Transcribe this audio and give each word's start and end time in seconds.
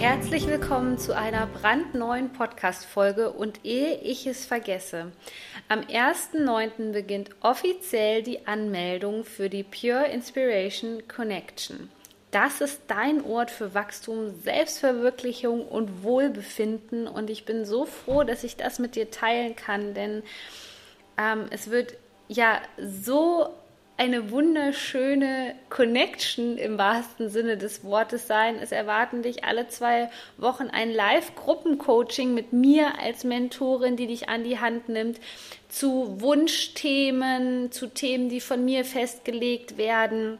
Herzlich 0.00 0.46
willkommen 0.46 0.96
zu 0.96 1.14
einer 1.14 1.46
brandneuen 1.46 2.32
Podcast-Folge 2.32 3.32
und 3.32 3.66
ehe 3.66 3.96
ich 3.98 4.26
es 4.26 4.46
vergesse, 4.46 5.12
am 5.68 5.80
1.9. 5.80 6.92
beginnt 6.92 7.28
offiziell 7.42 8.22
die 8.22 8.46
Anmeldung 8.46 9.24
für 9.24 9.50
die 9.50 9.62
Pure 9.62 10.06
Inspiration 10.06 11.06
Connection. 11.06 11.90
Das 12.30 12.62
ist 12.62 12.80
dein 12.86 13.22
Ort 13.22 13.50
für 13.50 13.74
Wachstum, 13.74 14.30
Selbstverwirklichung 14.42 15.68
und 15.68 16.02
Wohlbefinden 16.02 17.06
und 17.06 17.28
ich 17.28 17.44
bin 17.44 17.66
so 17.66 17.84
froh, 17.84 18.24
dass 18.24 18.42
ich 18.42 18.56
das 18.56 18.78
mit 18.78 18.96
dir 18.96 19.10
teilen 19.10 19.54
kann, 19.54 19.92
denn 19.92 20.22
ähm, 21.18 21.44
es 21.50 21.70
wird 21.70 21.98
ja 22.26 22.62
so 22.78 23.50
eine 24.00 24.30
wunderschöne 24.30 25.54
Connection 25.68 26.56
im 26.56 26.78
wahrsten 26.78 27.28
Sinne 27.28 27.58
des 27.58 27.84
Wortes 27.84 28.26
sein. 28.26 28.56
Es 28.56 28.72
erwarten 28.72 29.20
dich 29.20 29.44
alle 29.44 29.68
zwei 29.68 30.08
Wochen 30.38 30.68
ein 30.68 30.90
Live-Gruppencoaching 30.90 32.32
mit 32.32 32.54
mir 32.54 32.98
als 32.98 33.24
Mentorin, 33.24 33.96
die 33.96 34.06
dich 34.06 34.30
an 34.30 34.42
die 34.42 34.58
Hand 34.58 34.88
nimmt, 34.88 35.20
zu 35.68 36.18
Wunschthemen, 36.18 37.72
zu 37.72 37.88
Themen, 37.88 38.30
die 38.30 38.40
von 38.40 38.64
mir 38.64 38.86
festgelegt 38.86 39.76
werden. 39.76 40.38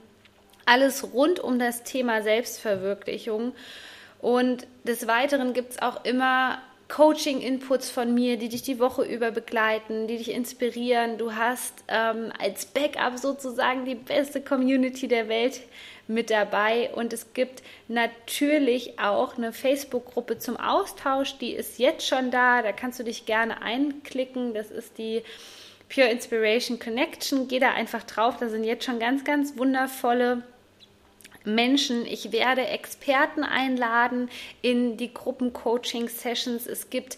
Alles 0.65 1.13
rund 1.13 1.39
um 1.39 1.59
das 1.59 1.83
Thema 1.83 2.23
Selbstverwirklichung. 2.23 3.53
Und 4.23 4.67
des 4.85 5.07
Weiteren 5.07 5.53
gibt 5.53 5.73
es 5.73 5.83
auch 5.83 6.07
immer 6.07 6.63
Coaching-Inputs 6.91 7.89
von 7.89 8.13
mir, 8.13 8.37
die 8.37 8.51
dich 8.51 8.63
die 8.63 8.79
Woche 8.79 9.03
über 9.03 9.31
begleiten, 9.31 10.07
die 10.07 10.19
dich 10.19 10.33
inspirieren. 10.33 11.17
Du 11.17 11.35
hast 11.35 11.85
ähm, 11.89 12.33
als 12.39 12.67
Backup 12.67 13.19
sozusagen 13.19 13.87
die 13.87 13.95
beste 13.95 14.43
Community 14.43 15.09
der 15.09 15.29
Welt 15.29 15.63
mit 16.07 16.29
dabei. 16.29 16.91
Und 16.95 17.13
es 17.13 17.33
gibt 17.33 17.63
natürlich 17.89 18.99
auch 18.99 19.39
eine 19.39 19.53
Facebook-Gruppe 19.53 20.39
zum 20.39 20.59
Austausch, 20.59 21.39
die 21.39 21.53
ist 21.53 21.79
jetzt 21.79 22.07
schon 22.07 22.31
da, 22.31 22.63
da 22.63 22.73
kannst 22.73 22.99
du 22.99 23.05
dich 23.05 23.25
gerne 23.25 23.63
einklicken, 23.63 24.53
das 24.53 24.71
ist 24.71 24.99
die 24.99 25.23
Pure 25.93 26.09
Inspiration 26.09 26.79
Connection, 26.79 27.49
geh 27.49 27.59
da 27.59 27.73
einfach 27.73 28.03
drauf, 28.03 28.37
da 28.39 28.49
sind 28.49 28.65
jetzt 28.65 28.85
schon 28.85 28.99
ganz, 28.99 29.25
ganz 29.25 29.57
wundervolle 29.57 30.43
Menschen. 31.45 32.07
Ich 32.07 32.33
werde 32.33 32.67
Experten 32.67 33.43
einladen 33.43 34.29
in 34.63 34.97
die 34.97 35.13
Gruppencoaching-Sessions. 35.13 36.67
Es 36.67 36.91
gibt 36.91 37.17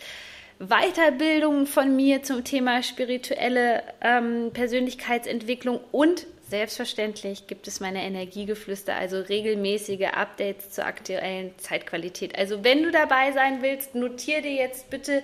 Weiterbildungen 0.58 1.66
von 1.66 1.96
mir 1.96 2.22
zum 2.22 2.44
Thema 2.44 2.82
spirituelle 2.82 3.82
ähm, 4.00 4.50
Persönlichkeitsentwicklung 4.52 5.80
und 5.90 6.26
Selbstverständlich 6.52 7.46
gibt 7.46 7.66
es 7.66 7.80
meine 7.80 8.02
Energiegeflüster, 8.02 8.94
also 8.94 9.18
regelmäßige 9.20 10.08
Updates 10.12 10.68
zur 10.68 10.84
aktuellen 10.84 11.56
Zeitqualität. 11.56 12.36
Also 12.36 12.62
wenn 12.62 12.82
du 12.82 12.90
dabei 12.90 13.32
sein 13.32 13.62
willst, 13.62 13.94
notiere 13.94 14.42
dir 14.42 14.52
jetzt 14.52 14.90
bitte 14.90 15.22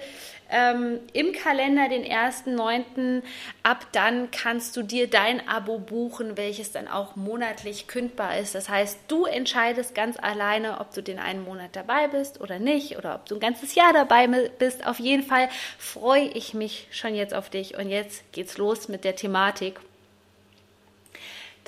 ähm, 0.50 1.00
im 1.12 1.32
Kalender 1.32 1.90
den 1.90 2.04
1.9. 2.04 3.22
Ab 3.62 3.88
dann 3.92 4.30
kannst 4.30 4.74
du 4.78 4.82
dir 4.82 5.06
dein 5.06 5.46
Abo 5.46 5.78
buchen, 5.78 6.38
welches 6.38 6.72
dann 6.72 6.88
auch 6.88 7.14
monatlich 7.14 7.88
kündbar 7.88 8.38
ist. 8.38 8.54
Das 8.54 8.70
heißt, 8.70 8.98
du 9.08 9.26
entscheidest 9.26 9.94
ganz 9.94 10.18
alleine, 10.18 10.80
ob 10.80 10.94
du 10.94 11.02
den 11.02 11.18
einen 11.18 11.44
Monat 11.44 11.76
dabei 11.76 12.08
bist 12.08 12.40
oder 12.40 12.58
nicht 12.58 12.96
oder 12.96 13.16
ob 13.16 13.26
du 13.26 13.34
ein 13.34 13.40
ganzes 13.40 13.74
Jahr 13.74 13.92
dabei 13.92 14.26
bist. 14.58 14.86
Auf 14.86 14.98
jeden 14.98 15.24
Fall 15.24 15.50
freue 15.76 16.28
ich 16.28 16.54
mich 16.54 16.86
schon 16.90 17.14
jetzt 17.14 17.34
auf 17.34 17.50
dich 17.50 17.76
und 17.76 17.90
jetzt 17.90 18.32
geht's 18.32 18.56
los 18.56 18.88
mit 18.88 19.04
der 19.04 19.14
Thematik 19.14 19.78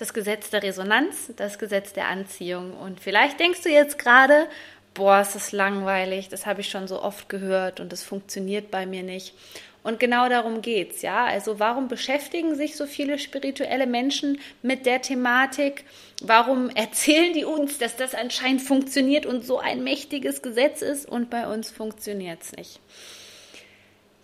das 0.01 0.15
Gesetz 0.15 0.51
der 0.51 0.63
Resonanz, 0.63 1.33
das 1.37 1.59
Gesetz 1.59 1.93
der 1.93 2.09
Anziehung. 2.09 2.73
Und 2.73 3.01
vielleicht 3.01 3.39
denkst 3.39 3.63
du 3.63 3.69
jetzt 3.69 3.99
gerade, 3.99 4.47
boah, 4.95 5.21
ist 5.21 5.35
das 5.35 5.53
langweilig, 5.53 6.29
das 6.29 6.47
habe 6.47 6.63
ich 6.63 6.71
schon 6.71 6.89
so 6.89 7.03
oft 7.03 7.29
gehört 7.29 7.81
und 7.81 7.93
das 7.93 8.03
funktioniert 8.03 8.71
bei 8.71 8.87
mir 8.87 9.03
nicht. 9.03 9.35
Und 9.83 9.99
genau 9.99 10.29
darum 10.29 10.61
geht's, 10.61 11.01
ja. 11.03 11.25
Also 11.25 11.59
warum 11.59 11.89
beschäftigen 11.89 12.55
sich 12.55 12.77
so 12.77 12.87
viele 12.87 13.19
spirituelle 13.19 13.87
Menschen 13.87 14.39
mit 14.63 14.85
der 14.85 15.01
Thematik? 15.01 15.85
Warum 16.23 16.69
erzählen 16.71 17.33
die 17.33 17.45
uns, 17.45 17.79
dass 17.79 17.97
das 17.97 18.15
anscheinend 18.15 18.61
funktioniert 18.61 19.25
und 19.25 19.45
so 19.45 19.59
ein 19.59 19.83
mächtiges 19.83 20.43
Gesetz 20.43 20.83
ist 20.83 21.09
und 21.09 21.31
bei 21.31 21.47
uns 21.47 21.71
funktioniert 21.71 22.43
es 22.43 22.53
nicht? 22.53 22.81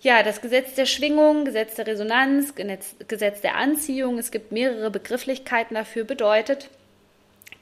Ja, 0.06 0.22
das 0.22 0.40
Gesetz 0.40 0.74
der 0.74 0.86
Schwingung, 0.86 1.44
Gesetz 1.44 1.74
der 1.74 1.88
Resonanz, 1.88 2.54
Gesetz 2.54 3.40
der 3.40 3.56
Anziehung, 3.56 4.18
es 4.18 4.30
gibt 4.30 4.52
mehrere 4.52 4.88
Begrifflichkeiten 4.88 5.74
dafür, 5.74 6.04
bedeutet, 6.04 6.70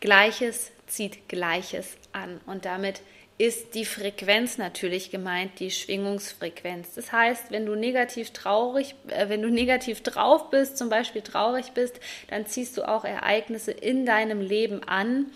Gleiches 0.00 0.71
zieht 0.87 1.27
Gleiches 1.31 1.97
an. 2.12 2.43
Und 2.44 2.66
damit 2.66 3.00
ist 3.38 3.75
die 3.75 3.87
Frequenz 3.87 4.59
natürlich 4.59 5.10
gemeint, 5.10 5.59
die 5.59 5.71
Schwingungsfrequenz. 5.71 6.93
Das 6.93 7.12
heißt, 7.12 7.50
wenn 7.50 7.65
du 7.65 7.77
negativ 7.77 8.33
traurig, 8.33 8.94
äh, 9.09 9.31
wenn 9.31 9.41
du 9.41 9.49
negativ 9.49 10.03
drauf 10.03 10.50
bist, 10.50 10.77
zum 10.77 10.91
Beispiel 10.91 11.22
traurig 11.22 11.72
bist, 11.72 11.99
dann 12.28 12.44
ziehst 12.44 12.77
du 12.77 12.87
auch 12.87 13.06
Ereignisse 13.06 13.72
in 13.72 14.04
deinem 14.04 14.43
Leben 14.43 14.84
an, 14.84 15.33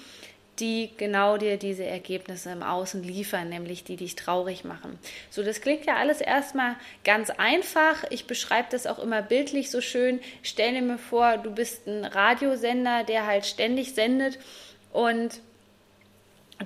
die 0.60 0.90
genau 0.96 1.36
dir 1.36 1.56
diese 1.56 1.84
Ergebnisse 1.84 2.50
im 2.50 2.62
Außen 2.62 3.02
liefern, 3.02 3.48
nämlich 3.48 3.84
die 3.84 3.96
dich 3.96 4.16
traurig 4.16 4.64
machen. 4.64 4.98
So, 5.30 5.42
das 5.42 5.60
klingt 5.60 5.86
ja 5.86 5.96
alles 5.96 6.20
erstmal 6.20 6.76
ganz 7.04 7.30
einfach. 7.30 8.04
Ich 8.10 8.26
beschreibe 8.26 8.68
das 8.70 8.86
auch 8.86 8.98
immer 8.98 9.22
bildlich 9.22 9.70
so 9.70 9.80
schön. 9.80 10.20
Stell 10.42 10.74
dir 10.74 10.82
mir 10.82 10.98
vor, 10.98 11.38
du 11.38 11.50
bist 11.50 11.86
ein 11.86 12.04
Radiosender, 12.04 13.04
der 13.04 13.26
halt 13.26 13.46
ständig 13.46 13.94
sendet 13.94 14.38
und 14.92 15.40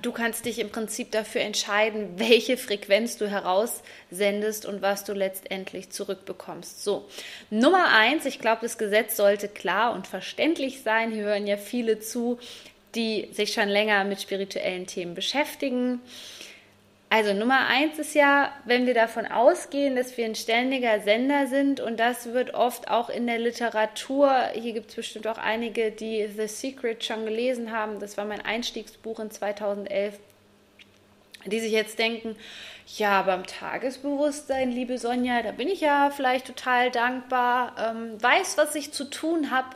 Du 0.01 0.11
kannst 0.11 0.45
dich 0.45 0.57
im 0.57 0.71
Prinzip 0.71 1.11
dafür 1.11 1.41
entscheiden, 1.41 2.13
welche 2.17 2.57
Frequenz 2.57 3.17
du 3.17 3.29
heraussendest 3.29 4.65
und 4.65 4.81
was 4.81 5.03
du 5.03 5.13
letztendlich 5.13 5.91
zurückbekommst. 5.91 6.83
So, 6.83 7.07
Nummer 7.51 7.89
eins, 7.89 8.25
ich 8.25 8.39
glaube, 8.39 8.63
das 8.63 8.79
Gesetz 8.79 9.15
sollte 9.15 9.47
klar 9.47 9.93
und 9.93 10.07
verständlich 10.07 10.81
sein. 10.81 11.11
Hier 11.11 11.25
hören 11.25 11.45
ja 11.45 11.57
viele 11.57 11.99
zu, 11.99 12.39
die 12.95 13.29
sich 13.31 13.53
schon 13.53 13.69
länger 13.69 14.03
mit 14.03 14.21
spirituellen 14.21 14.87
Themen 14.87 15.15
beschäftigen. 15.15 16.01
Also 17.09 17.31
Nummer 17.33 17.67
eins 17.67 17.99
ist 17.99 18.15
ja, 18.15 18.51
wenn 18.65 18.87
wir 18.87 18.95
davon 18.95 19.27
ausgehen, 19.27 19.95
dass 19.95 20.17
wir 20.17 20.25
ein 20.25 20.33
ständiger 20.33 20.99
Sender 20.99 21.45
sind 21.45 21.79
und 21.79 21.99
das 21.99 22.33
wird 22.33 22.55
oft 22.55 22.89
auch 22.89 23.07
in 23.07 23.27
der 23.27 23.37
Literatur, 23.37 24.31
hier 24.53 24.73
gibt 24.73 24.89
es 24.89 24.95
bestimmt 24.95 25.27
auch 25.27 25.37
einige, 25.37 25.91
die 25.91 26.27
The 26.27 26.47
Secret 26.47 27.03
schon 27.03 27.25
gelesen 27.25 27.71
haben, 27.71 27.99
das 27.99 28.17
war 28.17 28.25
mein 28.25 28.41
Einstiegsbuch 28.41 29.19
in 29.19 29.29
2011, 29.29 30.17
die 31.45 31.59
sich 31.59 31.71
jetzt 31.71 31.99
denken, 31.99 32.35
ja, 32.97 33.21
beim 33.21 33.45
Tagesbewusstsein, 33.45 34.71
liebe 34.71 34.97
Sonja, 34.97 35.43
da 35.43 35.51
bin 35.51 35.67
ich 35.67 35.81
ja 35.81 36.09
vielleicht 36.09 36.47
total 36.47 36.89
dankbar, 36.89 37.75
ähm, 37.77 38.21
weiß, 38.21 38.57
was 38.57 38.73
ich 38.73 38.91
zu 38.91 39.03
tun 39.05 39.51
habe, 39.51 39.67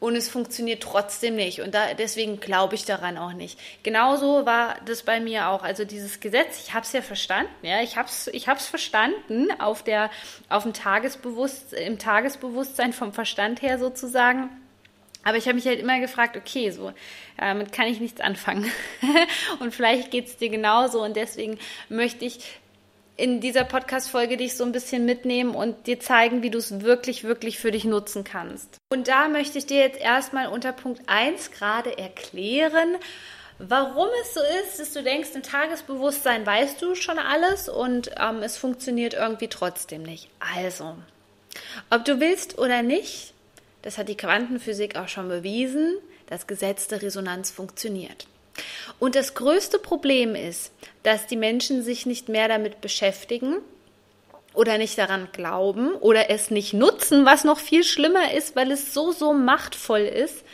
und 0.00 0.14
es 0.14 0.28
funktioniert 0.28 0.82
trotzdem 0.82 1.34
nicht. 1.34 1.60
Und 1.60 1.74
da, 1.74 1.94
deswegen 1.94 2.38
glaube 2.38 2.76
ich 2.76 2.84
daran 2.84 3.18
auch 3.18 3.32
nicht. 3.32 3.58
Genauso 3.82 4.46
war 4.46 4.76
das 4.84 5.02
bei 5.02 5.18
mir 5.18 5.48
auch. 5.48 5.62
Also 5.62 5.84
dieses 5.84 6.20
Gesetz, 6.20 6.62
ich 6.64 6.74
habe 6.74 6.84
es 6.84 6.92
ja 6.92 7.02
verstanden. 7.02 7.50
Ja, 7.62 7.82
ich 7.82 7.96
habe 7.96 8.08
es 8.08 8.28
ich 8.28 8.48
hab's 8.48 8.66
verstanden 8.66 9.48
auf 9.58 9.82
der, 9.82 10.10
auf 10.48 10.62
dem 10.62 10.72
Tagesbewusst, 10.72 11.72
im 11.72 11.98
Tagesbewusstsein 11.98 12.92
vom 12.92 13.12
Verstand 13.12 13.62
her 13.62 13.78
sozusagen. 13.78 14.50
Aber 15.24 15.36
ich 15.36 15.46
habe 15.46 15.56
mich 15.56 15.66
halt 15.66 15.80
immer 15.80 15.98
gefragt, 15.98 16.36
okay, 16.36 16.70
so 16.70 16.92
damit 17.36 17.72
kann 17.72 17.88
ich 17.88 18.00
nichts 18.00 18.20
anfangen. 18.20 18.70
und 19.58 19.74
vielleicht 19.74 20.10
geht 20.10 20.26
es 20.26 20.36
dir 20.36 20.48
genauso. 20.48 21.02
Und 21.02 21.16
deswegen 21.16 21.58
möchte 21.88 22.24
ich 22.24 22.38
in 23.18 23.40
dieser 23.40 23.64
Podcast-Folge 23.64 24.36
dich 24.36 24.56
so 24.56 24.64
ein 24.64 24.70
bisschen 24.70 25.04
mitnehmen 25.04 25.54
und 25.54 25.88
dir 25.88 25.98
zeigen, 25.98 26.42
wie 26.42 26.50
du 26.50 26.58
es 26.58 26.82
wirklich, 26.82 27.24
wirklich 27.24 27.58
für 27.58 27.72
dich 27.72 27.84
nutzen 27.84 28.22
kannst. 28.22 28.78
Und 28.92 29.08
da 29.08 29.28
möchte 29.28 29.58
ich 29.58 29.66
dir 29.66 29.78
jetzt 29.78 30.00
erstmal 30.00 30.46
unter 30.46 30.72
Punkt 30.72 31.02
1 31.08 31.50
gerade 31.50 31.98
erklären, 31.98 32.96
warum 33.58 34.06
es 34.22 34.34
so 34.34 34.40
ist, 34.62 34.78
dass 34.78 34.92
du 34.92 35.02
denkst, 35.02 35.30
im 35.34 35.42
Tagesbewusstsein 35.42 36.46
weißt 36.46 36.80
du 36.80 36.94
schon 36.94 37.18
alles 37.18 37.68
und 37.68 38.12
ähm, 38.20 38.42
es 38.44 38.56
funktioniert 38.56 39.14
irgendwie 39.14 39.48
trotzdem 39.48 40.04
nicht. 40.04 40.30
Also, 40.38 40.96
ob 41.90 42.04
du 42.04 42.20
willst 42.20 42.56
oder 42.56 42.82
nicht, 42.82 43.34
das 43.82 43.98
hat 43.98 44.08
die 44.08 44.16
Quantenphysik 44.16 44.96
auch 44.96 45.08
schon 45.08 45.28
bewiesen, 45.28 45.96
das 46.28 46.46
Gesetz 46.46 46.86
der 46.86 47.02
Resonanz 47.02 47.50
funktioniert. 47.50 48.28
Und 48.98 49.14
das 49.14 49.34
größte 49.34 49.78
Problem 49.78 50.34
ist, 50.34 50.72
dass 51.02 51.26
die 51.26 51.36
Menschen 51.36 51.82
sich 51.82 52.06
nicht 52.06 52.28
mehr 52.28 52.48
damit 52.48 52.80
beschäftigen 52.80 53.56
oder 54.54 54.78
nicht 54.78 54.98
daran 54.98 55.28
glauben 55.32 55.92
oder 55.94 56.30
es 56.30 56.50
nicht 56.50 56.74
nutzen, 56.74 57.24
was 57.24 57.44
noch 57.44 57.58
viel 57.58 57.84
schlimmer 57.84 58.32
ist, 58.32 58.56
weil 58.56 58.72
es 58.72 58.92
so, 58.92 59.12
so 59.12 59.32
machtvoll 59.32 60.00
ist, 60.00 60.44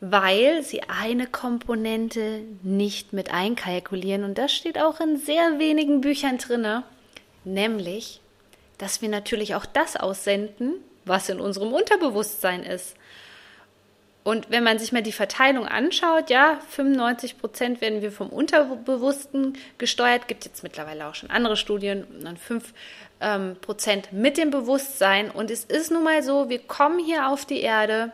weil 0.00 0.62
sie 0.62 0.82
eine 0.82 1.26
Komponente 1.26 2.40
nicht 2.62 3.12
mit 3.12 3.32
einkalkulieren. 3.32 4.24
Und 4.24 4.38
das 4.38 4.52
steht 4.52 4.78
auch 4.78 5.00
in 5.00 5.16
sehr 5.18 5.58
wenigen 5.58 6.00
Büchern 6.00 6.38
drin, 6.38 6.82
nämlich, 7.44 8.20
dass 8.78 9.02
wir 9.02 9.08
natürlich 9.08 9.54
auch 9.54 9.66
das 9.66 9.96
aussenden, 9.96 10.74
was 11.04 11.28
in 11.28 11.40
unserem 11.40 11.72
Unterbewusstsein 11.72 12.62
ist. 12.62 12.94
Und 14.24 14.50
wenn 14.50 14.62
man 14.62 14.78
sich 14.78 14.92
mal 14.92 15.02
die 15.02 15.12
Verteilung 15.12 15.66
anschaut, 15.66 16.28
ja, 16.28 16.60
95 16.70 17.38
Prozent 17.38 17.80
werden 17.80 18.02
wir 18.02 18.12
vom 18.12 18.28
Unterbewussten 18.28 19.56
gesteuert, 19.78 20.28
gibt 20.28 20.44
jetzt 20.44 20.62
mittlerweile 20.62 21.06
auch 21.06 21.14
schon 21.14 21.30
andere 21.30 21.56
Studien, 21.56 22.06
dann 22.22 22.36
5 22.36 22.74
ähm, 23.20 23.56
Prozent 23.60 24.12
mit 24.12 24.36
dem 24.36 24.50
Bewusstsein. 24.50 25.30
Und 25.30 25.50
es 25.50 25.64
ist 25.64 25.90
nun 25.90 26.04
mal 26.04 26.22
so, 26.22 26.48
wir 26.48 26.58
kommen 26.58 26.98
hier 26.98 27.28
auf 27.28 27.46
die 27.46 27.60
Erde 27.60 28.12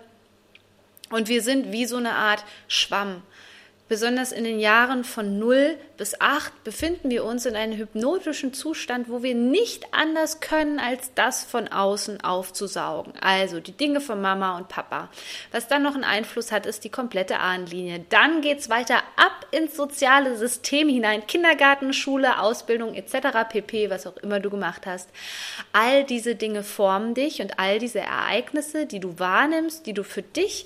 und 1.10 1.28
wir 1.28 1.42
sind 1.42 1.72
wie 1.72 1.86
so 1.86 1.96
eine 1.96 2.12
Art 2.12 2.44
Schwamm. 2.68 3.22
Besonders 3.86 4.32
in 4.32 4.44
den 4.44 4.60
Jahren 4.60 5.04
von 5.04 5.38
0 5.38 5.76
bis 5.98 6.18
8 6.18 6.64
befinden 6.64 7.10
wir 7.10 7.22
uns 7.22 7.44
in 7.44 7.54
einem 7.54 7.76
hypnotischen 7.76 8.54
Zustand, 8.54 9.10
wo 9.10 9.22
wir 9.22 9.34
nicht 9.34 9.92
anders 9.92 10.40
können, 10.40 10.78
als 10.78 11.12
das 11.14 11.44
von 11.44 11.68
außen 11.68 12.22
aufzusaugen. 12.22 13.12
Also 13.20 13.60
die 13.60 13.76
Dinge 13.76 14.00
von 14.00 14.22
Mama 14.22 14.56
und 14.56 14.68
Papa. 14.68 15.10
Was 15.52 15.68
dann 15.68 15.82
noch 15.82 15.94
einen 15.94 16.04
Einfluss 16.04 16.50
hat, 16.50 16.64
ist 16.64 16.84
die 16.84 16.88
komplette 16.88 17.40
Ahnenlinie. 17.40 18.06
Dann 18.08 18.40
geht 18.40 18.60
es 18.60 18.70
weiter 18.70 19.02
ab 19.16 19.46
ins 19.50 19.76
soziale 19.76 20.36
System 20.38 20.88
hinein. 20.88 21.26
Kindergarten, 21.26 21.92
Schule, 21.92 22.40
Ausbildung 22.40 22.94
etc. 22.94 23.46
pp, 23.50 23.90
was 23.90 24.06
auch 24.06 24.16
immer 24.16 24.40
du 24.40 24.48
gemacht 24.48 24.86
hast. 24.86 25.10
All 25.74 26.04
diese 26.04 26.36
Dinge 26.36 26.62
formen 26.64 27.12
dich 27.12 27.42
und 27.42 27.58
all 27.58 27.78
diese 27.78 28.00
Ereignisse, 28.00 28.86
die 28.86 29.00
du 29.00 29.18
wahrnimmst, 29.18 29.84
die 29.84 29.92
du 29.92 30.04
für 30.04 30.22
dich 30.22 30.64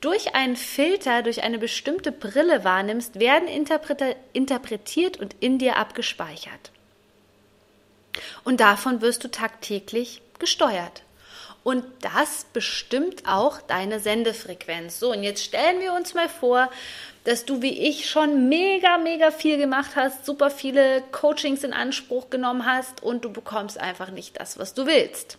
durch 0.00 0.34
einen 0.34 0.56
Filter, 0.56 1.22
durch 1.22 1.42
eine 1.42 1.58
bestimmte 1.58 2.12
Brille 2.12 2.64
wahrnimmst, 2.64 3.20
werden 3.20 3.48
interpretiert 4.32 5.18
und 5.18 5.34
in 5.40 5.58
dir 5.58 5.76
abgespeichert. 5.76 6.70
Und 8.44 8.60
davon 8.60 9.02
wirst 9.02 9.24
du 9.24 9.28
tagtäglich 9.28 10.22
gesteuert. 10.38 11.02
Und 11.62 11.84
das 12.00 12.46
bestimmt 12.54 13.26
auch 13.26 13.60
deine 13.60 14.00
Sendefrequenz. 14.00 14.98
So, 14.98 15.12
und 15.12 15.22
jetzt 15.22 15.44
stellen 15.44 15.80
wir 15.80 15.92
uns 15.92 16.14
mal 16.14 16.30
vor, 16.30 16.70
dass 17.24 17.44
du 17.44 17.60
wie 17.60 17.86
ich 17.86 18.08
schon 18.08 18.48
mega, 18.48 18.96
mega 18.96 19.30
viel 19.30 19.58
gemacht 19.58 19.90
hast, 19.94 20.24
super 20.24 20.50
viele 20.50 21.02
Coachings 21.12 21.62
in 21.62 21.74
Anspruch 21.74 22.30
genommen 22.30 22.64
hast 22.64 23.02
und 23.02 23.26
du 23.26 23.30
bekommst 23.30 23.78
einfach 23.78 24.10
nicht 24.10 24.40
das, 24.40 24.58
was 24.58 24.72
du 24.72 24.86
willst 24.86 25.36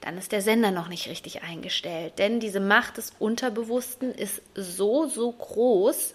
dann 0.00 0.18
ist 0.18 0.32
der 0.32 0.42
Sender 0.42 0.70
noch 0.70 0.88
nicht 0.88 1.08
richtig 1.08 1.42
eingestellt. 1.42 2.18
Denn 2.18 2.40
diese 2.40 2.60
Macht 2.60 2.98
des 2.98 3.12
Unterbewussten 3.18 4.12
ist 4.12 4.42
so, 4.54 5.06
so 5.06 5.32
groß, 5.32 6.14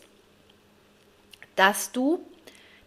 dass 1.55 1.91
du 1.91 2.23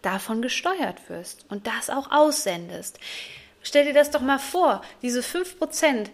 davon 0.00 0.42
gesteuert 0.42 1.08
wirst 1.08 1.44
und 1.48 1.66
das 1.66 1.90
auch 1.90 2.10
aussendest. 2.10 2.98
Stell 3.62 3.84
dir 3.84 3.94
das 3.94 4.10
doch 4.10 4.20
mal 4.20 4.38
vor, 4.38 4.82
diese 5.02 5.20
5%, 5.20 6.08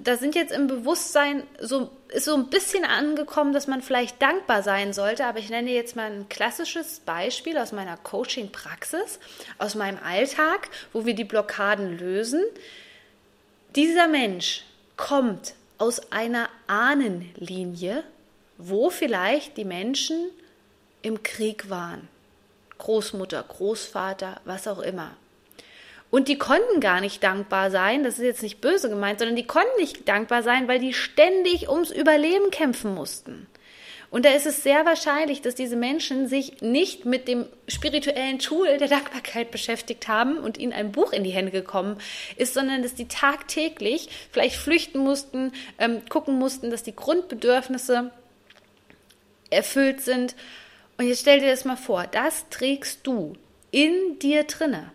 da 0.00 0.16
sind 0.16 0.34
jetzt 0.34 0.52
im 0.52 0.66
Bewusstsein 0.66 1.44
so, 1.60 1.90
ist 2.08 2.24
so 2.24 2.34
ein 2.34 2.50
bisschen 2.50 2.84
angekommen, 2.84 3.52
dass 3.52 3.66
man 3.66 3.82
vielleicht 3.82 4.20
dankbar 4.20 4.62
sein 4.62 4.92
sollte, 4.92 5.26
aber 5.26 5.38
ich 5.38 5.50
nenne 5.50 5.70
jetzt 5.70 5.96
mal 5.96 6.10
ein 6.10 6.28
klassisches 6.28 7.00
Beispiel 7.00 7.58
aus 7.58 7.72
meiner 7.72 7.96
Coaching-Praxis, 7.96 9.18
aus 9.58 9.74
meinem 9.74 9.98
Alltag, 10.02 10.70
wo 10.92 11.04
wir 11.04 11.14
die 11.14 11.24
Blockaden 11.24 11.98
lösen 11.98 12.42
dieser 13.78 14.08
Mensch 14.08 14.64
kommt 14.96 15.54
aus 15.78 16.10
einer 16.10 16.48
Ahnenlinie, 16.66 18.02
wo 18.56 18.90
vielleicht 18.90 19.56
die 19.56 19.64
Menschen 19.64 20.30
im 21.00 21.22
Krieg 21.22 21.70
waren. 21.70 22.08
Großmutter, 22.78 23.40
Großvater, 23.40 24.40
was 24.44 24.66
auch 24.66 24.80
immer. 24.80 25.12
Und 26.10 26.26
die 26.26 26.38
konnten 26.38 26.80
gar 26.80 27.00
nicht 27.00 27.22
dankbar 27.22 27.70
sein, 27.70 28.02
das 28.02 28.14
ist 28.14 28.24
jetzt 28.24 28.42
nicht 28.42 28.60
böse 28.60 28.88
gemeint, 28.88 29.20
sondern 29.20 29.36
die 29.36 29.46
konnten 29.46 29.78
nicht 29.78 30.08
dankbar 30.08 30.42
sein, 30.42 30.66
weil 30.66 30.80
die 30.80 30.92
ständig 30.92 31.68
ums 31.68 31.92
Überleben 31.92 32.50
kämpfen 32.50 32.92
mussten. 32.96 33.46
Und 34.10 34.24
da 34.24 34.30
ist 34.30 34.46
es 34.46 34.62
sehr 34.62 34.86
wahrscheinlich, 34.86 35.42
dass 35.42 35.54
diese 35.54 35.76
Menschen 35.76 36.28
sich 36.28 36.62
nicht 36.62 37.04
mit 37.04 37.28
dem 37.28 37.46
spirituellen 37.66 38.38
Tool 38.38 38.78
der 38.78 38.88
Dankbarkeit 38.88 39.50
beschäftigt 39.50 40.08
haben 40.08 40.38
und 40.38 40.56
ihnen 40.56 40.72
ein 40.72 40.92
Buch 40.92 41.12
in 41.12 41.24
die 41.24 41.30
Hände 41.30 41.50
gekommen 41.50 41.98
ist, 42.36 42.54
sondern 42.54 42.82
dass 42.82 42.94
die 42.94 43.06
tagtäglich 43.06 44.08
vielleicht 44.32 44.56
flüchten 44.56 44.98
mussten, 44.98 45.52
ähm, 45.78 46.00
gucken 46.08 46.38
mussten, 46.38 46.70
dass 46.70 46.82
die 46.82 46.96
Grundbedürfnisse 46.96 48.10
erfüllt 49.50 50.00
sind. 50.00 50.34
Und 50.96 51.06
jetzt 51.06 51.20
stell 51.20 51.40
dir 51.40 51.50
das 51.50 51.66
mal 51.66 51.76
vor, 51.76 52.06
das 52.10 52.48
trägst 52.48 53.06
du 53.06 53.34
in 53.70 54.18
dir 54.18 54.44
drinne. 54.44 54.90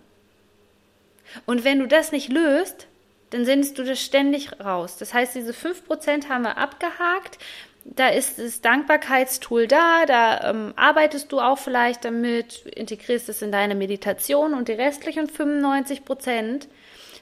Und 1.46 1.64
wenn 1.64 1.80
du 1.80 1.88
das 1.88 2.12
nicht 2.12 2.32
löst, 2.32 2.88
dann 3.30 3.46
sendest 3.46 3.78
du 3.78 3.84
das 3.84 4.00
ständig 4.00 4.60
raus. 4.60 4.98
Das 4.98 5.14
heißt, 5.14 5.36
diese 5.36 5.54
5% 5.54 6.30
haben 6.30 6.44
wir 6.44 6.58
abgehakt 6.58 7.40
da 7.86 8.10
ist 8.10 8.40
das 8.40 8.62
Dankbarkeitstool 8.62 9.68
da, 9.68 10.06
da 10.06 10.50
ähm, 10.50 10.74
arbeitest 10.76 11.32
du 11.32 11.40
auch 11.40 11.58
vielleicht 11.58 12.06
damit, 12.06 12.66
integrierst 12.66 13.30
es 13.30 13.42
in 13.42 13.52
deine 13.52 13.76
Meditation 13.76 14.54
und 14.54 14.68
die 14.68 14.74
restlichen 14.74 15.28
95 15.28 16.06
Prozent 16.06 16.68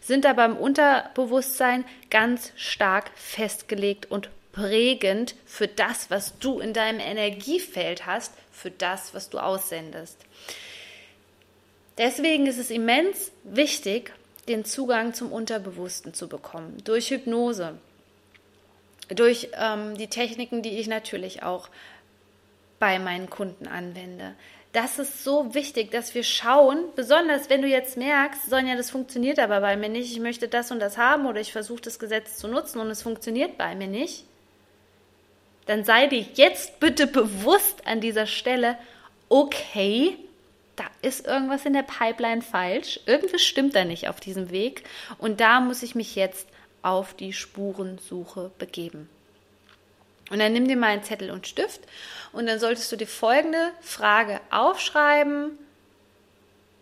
sind 0.01 0.25
aber 0.25 0.45
im 0.45 0.57
Unterbewusstsein 0.57 1.85
ganz 2.09 2.51
stark 2.55 3.11
festgelegt 3.15 4.09
und 4.09 4.29
prägend 4.51 5.35
für 5.45 5.67
das, 5.67 6.09
was 6.09 6.37
du 6.39 6.59
in 6.59 6.73
deinem 6.73 6.99
Energiefeld 6.99 8.05
hast, 8.05 8.33
für 8.51 8.71
das, 8.71 9.13
was 9.13 9.29
du 9.29 9.39
aussendest. 9.39 10.17
Deswegen 11.97 12.47
ist 12.47 12.57
es 12.57 12.71
immens 12.71 13.31
wichtig, 13.43 14.11
den 14.47 14.65
Zugang 14.65 15.13
zum 15.13 15.31
Unterbewussten 15.31 16.13
zu 16.13 16.27
bekommen 16.27 16.77
durch 16.83 17.11
Hypnose, 17.11 17.77
durch 19.15 19.49
ähm, 19.59 19.97
die 19.97 20.07
Techniken, 20.07 20.61
die 20.61 20.79
ich 20.79 20.87
natürlich 20.87 21.43
auch 21.43 21.69
bei 22.79 22.99
meinen 22.99 23.29
Kunden 23.29 23.67
anwende. 23.67 24.33
Das 24.73 24.99
ist 24.99 25.23
so 25.23 25.53
wichtig, 25.53 25.91
dass 25.91 26.15
wir 26.15 26.23
schauen, 26.23 26.85
besonders 26.95 27.49
wenn 27.49 27.61
du 27.61 27.67
jetzt 27.67 27.97
merkst, 27.97 28.49
Sonja, 28.49 28.77
das 28.77 28.89
funktioniert 28.89 29.37
aber 29.37 29.59
bei 29.59 29.75
mir 29.75 29.89
nicht, 29.89 30.11
ich 30.11 30.19
möchte 30.19 30.47
das 30.47 30.71
und 30.71 30.79
das 30.79 30.97
haben 30.97 31.25
oder 31.25 31.41
ich 31.41 31.51
versuche 31.51 31.81
das 31.81 31.99
Gesetz 31.99 32.37
zu 32.37 32.47
nutzen 32.47 32.79
und 32.79 32.89
es 32.89 33.01
funktioniert 33.01 33.57
bei 33.57 33.75
mir 33.75 33.87
nicht, 33.87 34.23
dann 35.65 35.83
sei 35.83 36.07
dir 36.07 36.25
jetzt 36.35 36.79
bitte 36.79 37.05
bewusst 37.05 37.85
an 37.85 37.99
dieser 37.99 38.25
Stelle, 38.25 38.77
okay, 39.27 40.17
da 40.77 40.85
ist 41.01 41.27
irgendwas 41.27 41.65
in 41.65 41.73
der 41.73 41.83
Pipeline 41.83 42.41
falsch, 42.41 43.01
irgendwas 43.05 43.41
stimmt 43.41 43.75
da 43.75 43.83
nicht 43.83 44.07
auf 44.07 44.21
diesem 44.21 44.51
Weg 44.51 44.83
und 45.17 45.41
da 45.41 45.59
muss 45.59 45.83
ich 45.83 45.95
mich 45.95 46.15
jetzt 46.15 46.47
auf 46.81 47.13
die 47.13 47.33
Spurensuche 47.33 48.51
begeben. 48.57 49.09
Und 50.29 50.39
dann 50.39 50.53
nimm 50.53 50.67
dir 50.67 50.77
mal 50.77 50.87
einen 50.87 51.03
Zettel 51.03 51.29
und 51.29 51.45
Stift 51.45 51.81
und 52.31 52.47
dann 52.47 52.59
solltest 52.59 52.91
du 52.91 52.95
dir 52.95 53.07
folgende 53.07 53.71
Frage 53.81 54.39
aufschreiben. 54.49 55.57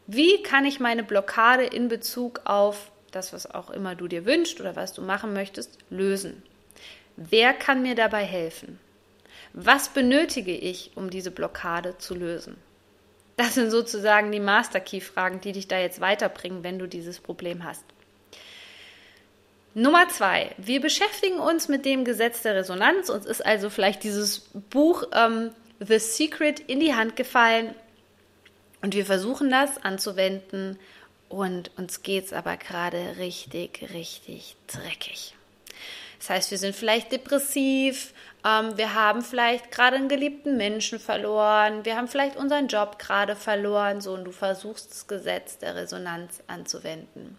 Wie 0.06 0.44
kann 0.44 0.66
ich 0.66 0.80
meine 0.80 1.04
Blockade 1.04 1.64
in 1.64 1.88
Bezug 1.88 2.42
auf 2.46 2.92
das, 3.12 3.34
was 3.34 3.50
auch 3.50 3.72
immer 3.72 3.96
du 3.96 4.08
dir 4.08 4.26
wünschst 4.26 4.60
oder 4.60 4.76
was 4.76 4.94
du 4.94 5.02
machen 5.02 5.34
möchtest, 5.34 5.80
lösen? 5.90 6.44
Wer 7.16 7.54
kann 7.54 7.82
mir 7.82 7.96
dabei 7.96 8.24
helfen? 8.24 8.80
Was 9.54 9.90
benötige 9.90 10.56
ich, 10.56 10.92
um 10.96 11.10
diese 11.10 11.32
Blockade 11.32 11.98
zu 11.98 12.14
lösen? 12.14 12.56
Das 13.36 13.56
sind 13.56 13.72
sozusagen 13.72 14.32
die 14.32 14.40
Master 14.40 14.80
Key 14.80 15.02
Fragen, 15.02 15.42
die 15.42 15.54
dich 15.54 15.68
da 15.68 15.80
jetzt 15.80 16.02
weiterbringen, 16.02 16.64
wenn 16.64 16.78
du 16.78 16.88
dieses 16.88 17.20
Problem 17.20 17.64
hast. 17.64 17.84
Nummer 19.76 20.10
zwei, 20.10 20.56
wir 20.58 20.82
beschäftigen 20.82 21.40
uns 21.40 21.68
mit 21.68 21.86
dem 21.86 22.04
Gesetz 22.04 22.42
der 22.42 22.56
Resonanz. 22.56 23.10
Uns 23.10 23.26
ist 23.26 23.46
also 23.46 23.70
vielleicht 23.70 24.04
dieses 24.04 24.40
Buch 24.70 25.04
ähm, 25.14 25.52
The 25.80 26.00
Secret 26.00 26.60
in 26.60 26.80
die 26.80 26.96
Hand 26.96 27.16
gefallen 27.16 27.76
und 28.82 28.96
wir 28.96 29.06
versuchen 29.06 29.50
das 29.50 29.78
anzuwenden 29.84 30.80
und 31.30 31.72
uns 31.78 32.02
geht 32.02 32.26
es 32.26 32.34
aber 32.34 32.58
gerade 32.58 33.18
richtig, 33.18 33.90
richtig 33.94 34.56
dreckig. 34.68 35.36
Das 36.18 36.30
heißt, 36.32 36.52
wir 36.52 36.58
sind 36.58 36.76
vielleicht 36.76 37.12
depressiv, 37.12 38.14
ähm, 38.46 38.78
wir 38.78 38.94
haben 38.94 39.22
vielleicht 39.22 39.72
gerade 39.72 39.96
einen 39.96 40.10
geliebten 40.10 40.58
Menschen 40.58 41.00
verloren, 41.00 41.86
wir 41.86 41.96
haben 41.96 42.08
vielleicht 42.08 42.36
unseren 42.36 42.68
Job 42.68 43.00
gerade 43.00 43.36
verloren, 43.36 44.02
so 44.02 44.14
und 44.14 44.26
du 44.26 44.32
versuchst 44.32 44.92
das 44.92 45.08
Gesetz 45.08 45.60
der 45.60 45.76
Resonanz 45.76 46.44
anzuwenden. 46.48 47.38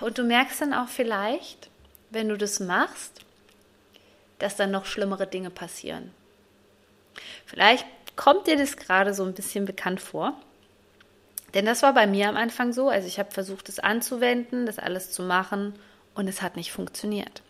Und 0.00 0.18
du 0.18 0.24
merkst 0.24 0.60
dann 0.60 0.74
auch 0.74 0.88
vielleicht, 0.88 1.70
wenn 2.10 2.28
du 2.28 2.36
das 2.36 2.60
machst, 2.60 3.20
dass 4.38 4.56
dann 4.56 4.70
noch 4.70 4.84
schlimmere 4.84 5.26
Dinge 5.26 5.50
passieren. 5.50 6.12
Vielleicht 7.46 7.86
kommt 8.16 8.46
dir 8.46 8.56
das 8.56 8.76
gerade 8.76 9.14
so 9.14 9.24
ein 9.24 9.34
bisschen 9.34 9.64
bekannt 9.64 10.00
vor. 10.00 10.34
Denn 11.54 11.64
das 11.64 11.82
war 11.82 11.94
bei 11.94 12.06
mir 12.06 12.28
am 12.28 12.36
Anfang 12.36 12.72
so. 12.72 12.88
Also 12.88 13.08
ich 13.08 13.18
habe 13.18 13.30
versucht, 13.30 13.68
es 13.68 13.78
anzuwenden, 13.78 14.66
das 14.66 14.78
alles 14.78 15.12
zu 15.12 15.22
machen 15.22 15.74
und 16.14 16.28
es 16.28 16.42
hat 16.42 16.56
nicht 16.56 16.72
funktioniert. 16.72 17.42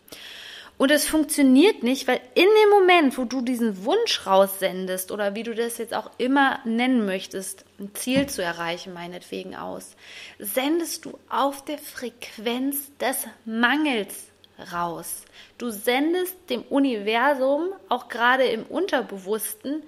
Und 0.79 0.91
es 0.91 1.09
funktioniert 1.09 1.83
nicht, 1.83 2.07
weil 2.07 2.21
in 2.35 2.45
dem 2.45 2.71
Moment, 2.71 3.17
wo 3.17 3.25
du 3.25 3.41
diesen 3.41 3.85
Wunsch 3.87 4.27
raussendest 4.27 5.11
oder 5.11 5.35
wie 5.35 5.43
du 5.43 5.55
das 5.55 5.79
jetzt 5.79 5.95
auch 5.95 6.11
immer 6.19 6.61
nennen 6.65 7.07
möchtest, 7.07 7.65
ein 7.79 7.95
Ziel 7.95 8.27
zu 8.27 8.43
erreichen, 8.43 8.93
meinetwegen 8.93 9.57
aus, 9.57 9.97
sendest 10.39 11.07
du 11.07 11.19
auf 11.31 11.65
der 11.65 11.79
Frequenz 11.79 12.91
des 12.99 13.27
Mangels 13.47 14.27
raus. 14.71 15.23
Du 15.57 15.71
sendest 15.71 16.37
dem 16.51 16.63
Universum, 16.63 17.73
auch 17.89 18.09
gerade 18.09 18.45
im 18.45 18.65
Unterbewussten, 18.65 19.83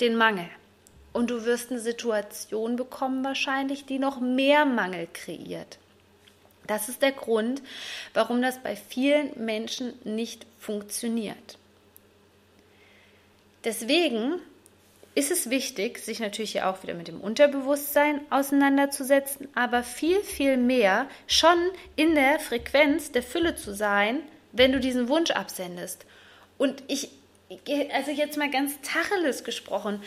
den 0.00 0.16
Mangel. 0.16 0.48
Und 1.14 1.30
du 1.30 1.44
wirst 1.46 1.70
eine 1.70 1.80
Situation 1.80 2.76
bekommen 2.76 3.24
wahrscheinlich, 3.24 3.86
die 3.86 3.98
noch 3.98 4.20
mehr 4.20 4.66
Mangel 4.66 5.08
kreiert. 5.10 5.78
Das 6.66 6.88
ist 6.88 7.02
der 7.02 7.12
Grund, 7.12 7.62
warum 8.14 8.40
das 8.40 8.62
bei 8.62 8.76
vielen 8.76 9.44
Menschen 9.44 9.94
nicht 10.04 10.46
funktioniert. 10.58 11.58
Deswegen 13.64 14.40
ist 15.14 15.30
es 15.30 15.48
wichtig, 15.48 15.98
sich 15.98 16.20
natürlich 16.20 16.52
hier 16.52 16.68
auch 16.68 16.82
wieder 16.82 16.94
mit 16.94 17.08
dem 17.08 17.20
Unterbewusstsein 17.20 18.20
auseinanderzusetzen, 18.30 19.48
aber 19.54 19.82
viel, 19.82 20.20
viel 20.20 20.56
mehr 20.56 21.06
schon 21.26 21.56
in 21.96 22.14
der 22.14 22.40
Frequenz 22.40 23.12
der 23.12 23.22
Fülle 23.22 23.54
zu 23.54 23.74
sein, 23.74 24.20
wenn 24.52 24.72
du 24.72 24.80
diesen 24.80 25.08
Wunsch 25.08 25.30
absendest. 25.30 26.04
Und 26.58 26.82
ich, 26.88 27.10
also 27.92 28.10
jetzt 28.10 28.36
mal 28.36 28.50
ganz 28.50 28.80
tacheles 28.82 29.44
gesprochen, 29.44 30.02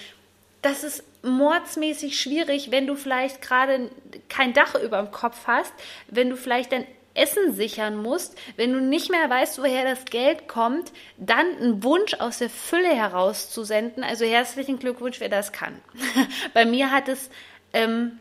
das 0.61 0.83
ist 0.83 1.03
mordsmäßig 1.23 2.19
schwierig, 2.19 2.71
wenn 2.71 2.87
du 2.87 2.95
vielleicht 2.95 3.41
gerade 3.41 3.89
kein 4.29 4.53
Dach 4.53 4.75
über 4.75 5.01
dem 5.01 5.11
Kopf 5.11 5.47
hast, 5.47 5.73
wenn 6.07 6.29
du 6.29 6.37
vielleicht 6.37 6.71
dein 6.71 6.85
Essen 7.13 7.53
sichern 7.53 7.97
musst, 7.97 8.37
wenn 8.55 8.71
du 8.73 8.79
nicht 8.79 9.09
mehr 9.09 9.29
weißt, 9.29 9.57
woher 9.59 9.83
das 9.83 10.05
Geld 10.05 10.47
kommt, 10.47 10.91
dann 11.17 11.47
einen 11.57 11.83
Wunsch 11.83 12.13
aus 12.13 12.37
der 12.37 12.49
Fülle 12.49 12.95
herauszusenden. 12.95 14.03
Also 14.03 14.23
herzlichen 14.25 14.77
Glückwunsch, 14.77 15.19
wer 15.19 15.29
das 15.29 15.51
kann. 15.51 15.81
Bei 16.53 16.65
mir 16.65 16.91
hat 16.91 17.09
es 17.09 17.29
ähm, 17.73 18.19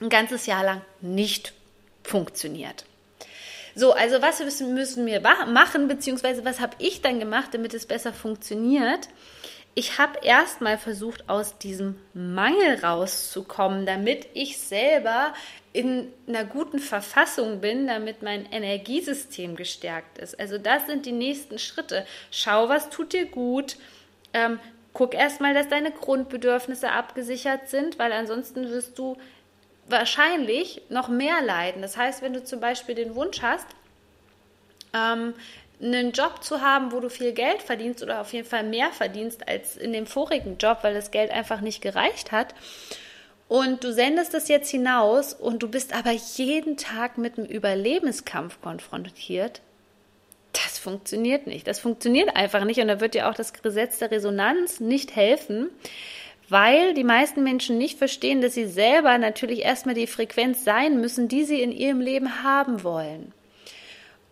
ein 0.00 0.08
ganzes 0.08 0.46
Jahr 0.46 0.64
lang 0.64 0.80
nicht 1.00 1.52
funktioniert. 2.02 2.86
So, 3.74 3.92
also 3.92 4.20
was 4.22 4.40
müssen 4.40 5.06
wir 5.06 5.20
machen, 5.20 5.86
beziehungsweise 5.86 6.44
was 6.44 6.60
habe 6.60 6.76
ich 6.78 7.02
dann 7.02 7.20
gemacht, 7.20 7.50
damit 7.52 7.74
es 7.74 7.86
besser 7.86 8.12
funktioniert? 8.12 9.08
Ich 9.78 9.96
habe 9.98 10.18
erstmal 10.24 10.76
versucht, 10.76 11.28
aus 11.28 11.56
diesem 11.56 12.00
Mangel 12.12 12.84
rauszukommen, 12.84 13.86
damit 13.86 14.26
ich 14.34 14.58
selber 14.58 15.32
in 15.72 16.08
einer 16.26 16.44
guten 16.44 16.80
Verfassung 16.80 17.60
bin, 17.60 17.86
damit 17.86 18.20
mein 18.20 18.46
Energiesystem 18.50 19.54
gestärkt 19.54 20.18
ist. 20.18 20.40
Also 20.40 20.58
das 20.58 20.88
sind 20.88 21.06
die 21.06 21.12
nächsten 21.12 21.60
Schritte. 21.60 22.04
Schau, 22.32 22.68
was 22.68 22.90
tut 22.90 23.12
dir 23.12 23.26
gut. 23.26 23.76
Ähm, 24.34 24.58
guck 24.94 25.14
erstmal, 25.14 25.54
dass 25.54 25.68
deine 25.68 25.92
Grundbedürfnisse 25.92 26.90
abgesichert 26.90 27.68
sind, 27.68 28.00
weil 28.00 28.10
ansonsten 28.10 28.68
wirst 28.70 28.98
du 28.98 29.16
wahrscheinlich 29.86 30.82
noch 30.88 31.08
mehr 31.08 31.40
leiden. 31.40 31.82
Das 31.82 31.96
heißt, 31.96 32.20
wenn 32.20 32.32
du 32.32 32.42
zum 32.42 32.58
Beispiel 32.58 32.96
den 32.96 33.14
Wunsch 33.14 33.42
hast, 33.42 33.68
ähm, 34.92 35.34
einen 35.80 36.12
Job 36.12 36.42
zu 36.42 36.60
haben, 36.60 36.92
wo 36.92 37.00
du 37.00 37.08
viel 37.08 37.32
Geld 37.32 37.62
verdienst 37.62 38.02
oder 38.02 38.20
auf 38.20 38.32
jeden 38.32 38.48
Fall 38.48 38.64
mehr 38.64 38.90
verdienst 38.90 39.48
als 39.48 39.76
in 39.76 39.92
dem 39.92 40.06
vorigen 40.06 40.58
Job, 40.58 40.78
weil 40.82 40.94
das 40.94 41.10
Geld 41.10 41.30
einfach 41.30 41.60
nicht 41.60 41.80
gereicht 41.80 42.32
hat. 42.32 42.54
Und 43.48 43.82
du 43.82 43.92
sendest 43.92 44.34
das 44.34 44.48
jetzt 44.48 44.70
hinaus 44.70 45.32
und 45.32 45.62
du 45.62 45.68
bist 45.68 45.94
aber 45.94 46.10
jeden 46.10 46.76
Tag 46.76 47.16
mit 47.16 47.38
einem 47.38 47.46
Überlebenskampf 47.46 48.60
konfrontiert. 48.60 49.62
Das 50.52 50.78
funktioniert 50.78 51.46
nicht. 51.46 51.66
Das 51.66 51.80
funktioniert 51.80 52.36
einfach 52.36 52.64
nicht. 52.64 52.80
Und 52.80 52.88
da 52.88 53.00
wird 53.00 53.14
dir 53.14 53.28
auch 53.28 53.34
das 53.34 53.52
Gesetz 53.52 53.98
der 53.98 54.10
Resonanz 54.10 54.80
nicht 54.80 55.16
helfen, 55.16 55.70
weil 56.48 56.94
die 56.94 57.04
meisten 57.04 57.42
Menschen 57.42 57.78
nicht 57.78 57.98
verstehen, 57.98 58.40
dass 58.40 58.54
sie 58.54 58.66
selber 58.66 59.16
natürlich 59.16 59.60
erstmal 59.60 59.94
die 59.94 60.06
Frequenz 60.06 60.64
sein 60.64 61.00
müssen, 61.00 61.28
die 61.28 61.44
sie 61.44 61.62
in 61.62 61.72
ihrem 61.72 62.00
Leben 62.00 62.42
haben 62.42 62.82
wollen. 62.82 63.32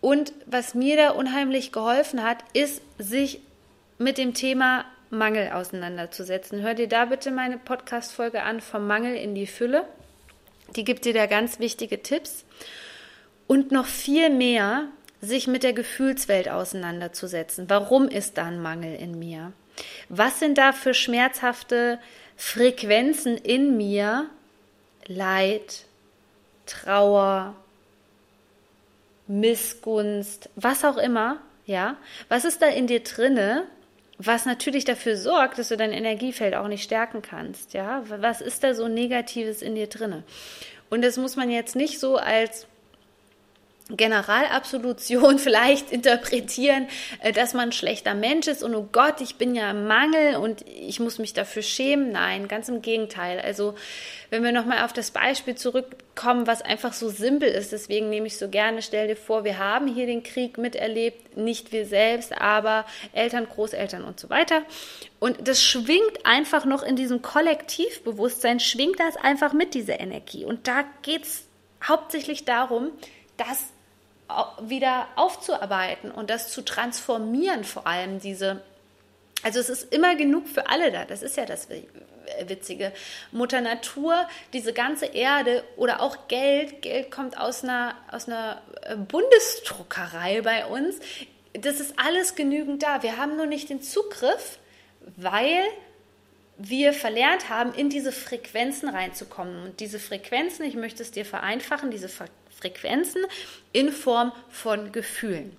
Und 0.07 0.31
was 0.45 0.73
mir 0.73 0.95
da 0.95 1.09
unheimlich 1.09 1.73
geholfen 1.73 2.23
hat, 2.23 2.37
ist, 2.53 2.81
sich 2.97 3.41
mit 3.97 4.17
dem 4.17 4.33
Thema 4.33 4.85
Mangel 5.09 5.51
auseinanderzusetzen. 5.51 6.61
Hör 6.61 6.75
dir 6.75 6.87
da 6.87 7.03
bitte 7.03 7.29
meine 7.29 7.57
Podcast-Folge 7.57 8.43
an, 8.43 8.61
vom 8.61 8.87
Mangel 8.87 9.17
in 9.17 9.35
die 9.35 9.47
Fülle. 9.47 9.85
Die 10.77 10.85
gibt 10.85 11.03
dir 11.03 11.13
da 11.13 11.25
ganz 11.25 11.59
wichtige 11.59 12.01
Tipps. 12.03 12.45
Und 13.47 13.73
noch 13.73 13.85
viel 13.85 14.29
mehr, 14.29 14.85
sich 15.19 15.45
mit 15.45 15.63
der 15.63 15.73
Gefühlswelt 15.73 16.47
auseinanderzusetzen. 16.47 17.69
Warum 17.69 18.07
ist 18.07 18.37
da 18.37 18.45
ein 18.45 18.61
Mangel 18.61 18.95
in 18.95 19.19
mir? 19.19 19.51
Was 20.07 20.39
sind 20.39 20.57
da 20.57 20.71
für 20.71 20.93
schmerzhafte 20.93 21.99
Frequenzen 22.37 23.35
in 23.35 23.75
mir? 23.75 24.29
Leid, 25.05 25.83
Trauer, 26.65 27.57
Missgunst, 29.27 30.49
was 30.55 30.85
auch 30.85 30.97
immer, 30.97 31.39
ja, 31.65 31.97
was 32.29 32.45
ist 32.45 32.61
da 32.61 32.67
in 32.67 32.87
dir 32.87 33.01
drinne, 33.01 33.65
was 34.17 34.45
natürlich 34.45 34.85
dafür 34.85 35.15
sorgt, 35.15 35.59
dass 35.59 35.69
du 35.69 35.77
dein 35.77 35.91
Energiefeld 35.91 36.55
auch 36.55 36.67
nicht 36.67 36.83
stärken 36.83 37.21
kannst, 37.21 37.73
ja? 37.73 38.03
Was 38.07 38.41
ist 38.41 38.63
da 38.63 38.73
so 38.73 38.87
negatives 38.87 39.61
in 39.61 39.75
dir 39.75 39.87
drinne? 39.87 40.23
Und 40.89 41.03
das 41.03 41.17
muss 41.17 41.35
man 41.35 41.51
jetzt 41.51 41.75
nicht 41.75 41.99
so 41.99 42.17
als 42.17 42.65
Generalabsolution 43.89 45.39
vielleicht 45.39 45.91
interpretieren, 45.91 46.87
äh, 47.21 47.31
dass 47.31 47.53
man 47.53 47.69
ein 47.69 47.71
schlechter 47.71 48.15
Mensch 48.15 48.47
ist 48.47 48.63
und 48.63 48.75
oh 48.75 48.87
Gott, 48.91 49.21
ich 49.21 49.35
bin 49.35 49.55
ja 49.55 49.71
im 49.71 49.87
Mangel 49.87 50.35
und 50.35 50.65
ich 50.67 50.99
muss 50.99 51.19
mich 51.19 51.33
dafür 51.33 51.61
schämen. 51.61 52.11
Nein, 52.11 52.47
ganz 52.47 52.67
im 52.67 52.81
Gegenteil. 52.81 53.39
Also 53.39 53.75
wenn 54.29 54.43
wir 54.43 54.51
nochmal 54.51 54.83
auf 54.83 54.91
das 54.91 55.11
Beispiel 55.11 55.55
zurückkommen, 55.55 56.47
was 56.47 56.61
einfach 56.61 56.91
so 56.91 57.09
simpel 57.09 57.47
ist, 57.47 57.71
deswegen 57.71 58.09
nehme 58.09 58.27
ich 58.27 58.37
so 58.37 58.49
gerne, 58.49 58.81
stell 58.81 59.07
dir 59.07 59.15
vor, 59.15 59.45
wir 59.45 59.57
haben 59.57 59.87
hier 59.87 60.05
den 60.05 60.23
Krieg 60.23 60.57
miterlebt, 60.57 61.37
nicht 61.37 61.71
wir 61.71 61.85
selbst, 61.85 62.33
aber 62.41 62.85
Eltern, 63.13 63.47
Großeltern 63.47 64.03
und 64.03 64.19
so 64.19 64.29
weiter. 64.29 64.63
Und 65.19 65.47
das 65.47 65.63
schwingt 65.63 66.25
einfach 66.25 66.65
noch 66.65 66.83
in 66.83 66.97
diesem 66.97 67.21
Kollektivbewusstsein, 67.21 68.59
schwingt 68.59 68.99
das 68.99 69.15
einfach 69.15 69.53
mit, 69.53 69.73
diese 69.73 69.93
Energie. 69.93 70.43
Und 70.43 70.67
da 70.67 70.83
geht 71.03 71.23
es 71.23 71.45
hauptsächlich 71.81 72.43
darum, 72.43 72.91
dass 73.37 73.71
wieder 74.61 75.07
aufzuarbeiten 75.15 76.11
und 76.11 76.29
das 76.29 76.49
zu 76.49 76.61
transformieren, 76.63 77.63
vor 77.63 77.87
allem 77.87 78.19
diese. 78.19 78.61
Also 79.43 79.59
es 79.59 79.69
ist 79.69 79.93
immer 79.93 80.15
genug 80.15 80.47
für 80.47 80.67
alle 80.67 80.91
da. 80.91 81.05
Das 81.05 81.21
ist 81.21 81.37
ja 81.37 81.45
das 81.45 81.67
Witzige. 82.45 82.91
Mutter 83.31 83.61
Natur, 83.61 84.27
diese 84.53 84.73
ganze 84.73 85.05
Erde 85.05 85.63
oder 85.75 86.01
auch 86.01 86.27
Geld. 86.27 86.81
Geld 86.81 87.11
kommt 87.11 87.37
aus 87.37 87.63
einer, 87.63 87.95
aus 88.11 88.27
einer 88.27 88.61
äh, 88.81 88.95
Bundesdruckerei 88.95 90.41
bei 90.41 90.65
uns. 90.65 90.99
Das 91.53 91.79
ist 91.79 91.93
alles 91.97 92.35
genügend 92.35 92.83
da. 92.83 93.03
Wir 93.03 93.17
haben 93.17 93.37
nur 93.37 93.45
nicht 93.45 93.69
den 93.69 93.81
Zugriff, 93.81 94.59
weil 95.15 95.63
wir 96.57 96.91
verlernt 96.91 97.49
haben, 97.49 97.73
in 97.73 97.89
diese 97.89 98.11
Frequenzen 98.11 98.89
reinzukommen. 98.89 99.63
Und 99.63 99.79
diese 99.79 99.99
Frequenzen, 99.99 100.65
ich 100.65 100.75
möchte 100.75 101.03
es 101.03 101.11
dir 101.11 101.25
vereinfachen, 101.25 101.91
diese 101.91 102.09
Frequenzen 102.09 102.46
in 103.71 103.91
Form 103.91 104.31
von 104.49 104.91
Gefühlen. 104.91 105.55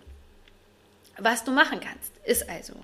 Was 1.20 1.42
du 1.42 1.50
machen 1.50 1.80
kannst, 1.80 2.12
ist 2.24 2.48
also 2.48 2.74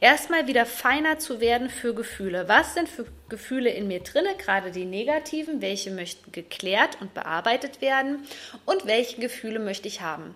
erstmal 0.00 0.48
wieder 0.48 0.66
feiner 0.66 1.20
zu 1.20 1.40
werden 1.40 1.70
für 1.70 1.94
Gefühle. 1.94 2.48
Was 2.48 2.74
sind 2.74 2.88
für 2.88 3.06
Gefühle 3.28 3.70
in 3.70 3.86
mir 3.86 4.00
drinne, 4.00 4.34
gerade 4.36 4.72
die 4.72 4.84
negativen, 4.84 5.60
welche 5.60 5.92
möchten 5.92 6.32
geklärt 6.32 6.98
und 7.00 7.14
bearbeitet 7.14 7.80
werden 7.80 8.26
und 8.64 8.86
welche 8.86 9.20
Gefühle 9.20 9.60
möchte 9.60 9.86
ich 9.86 10.00
haben? 10.00 10.34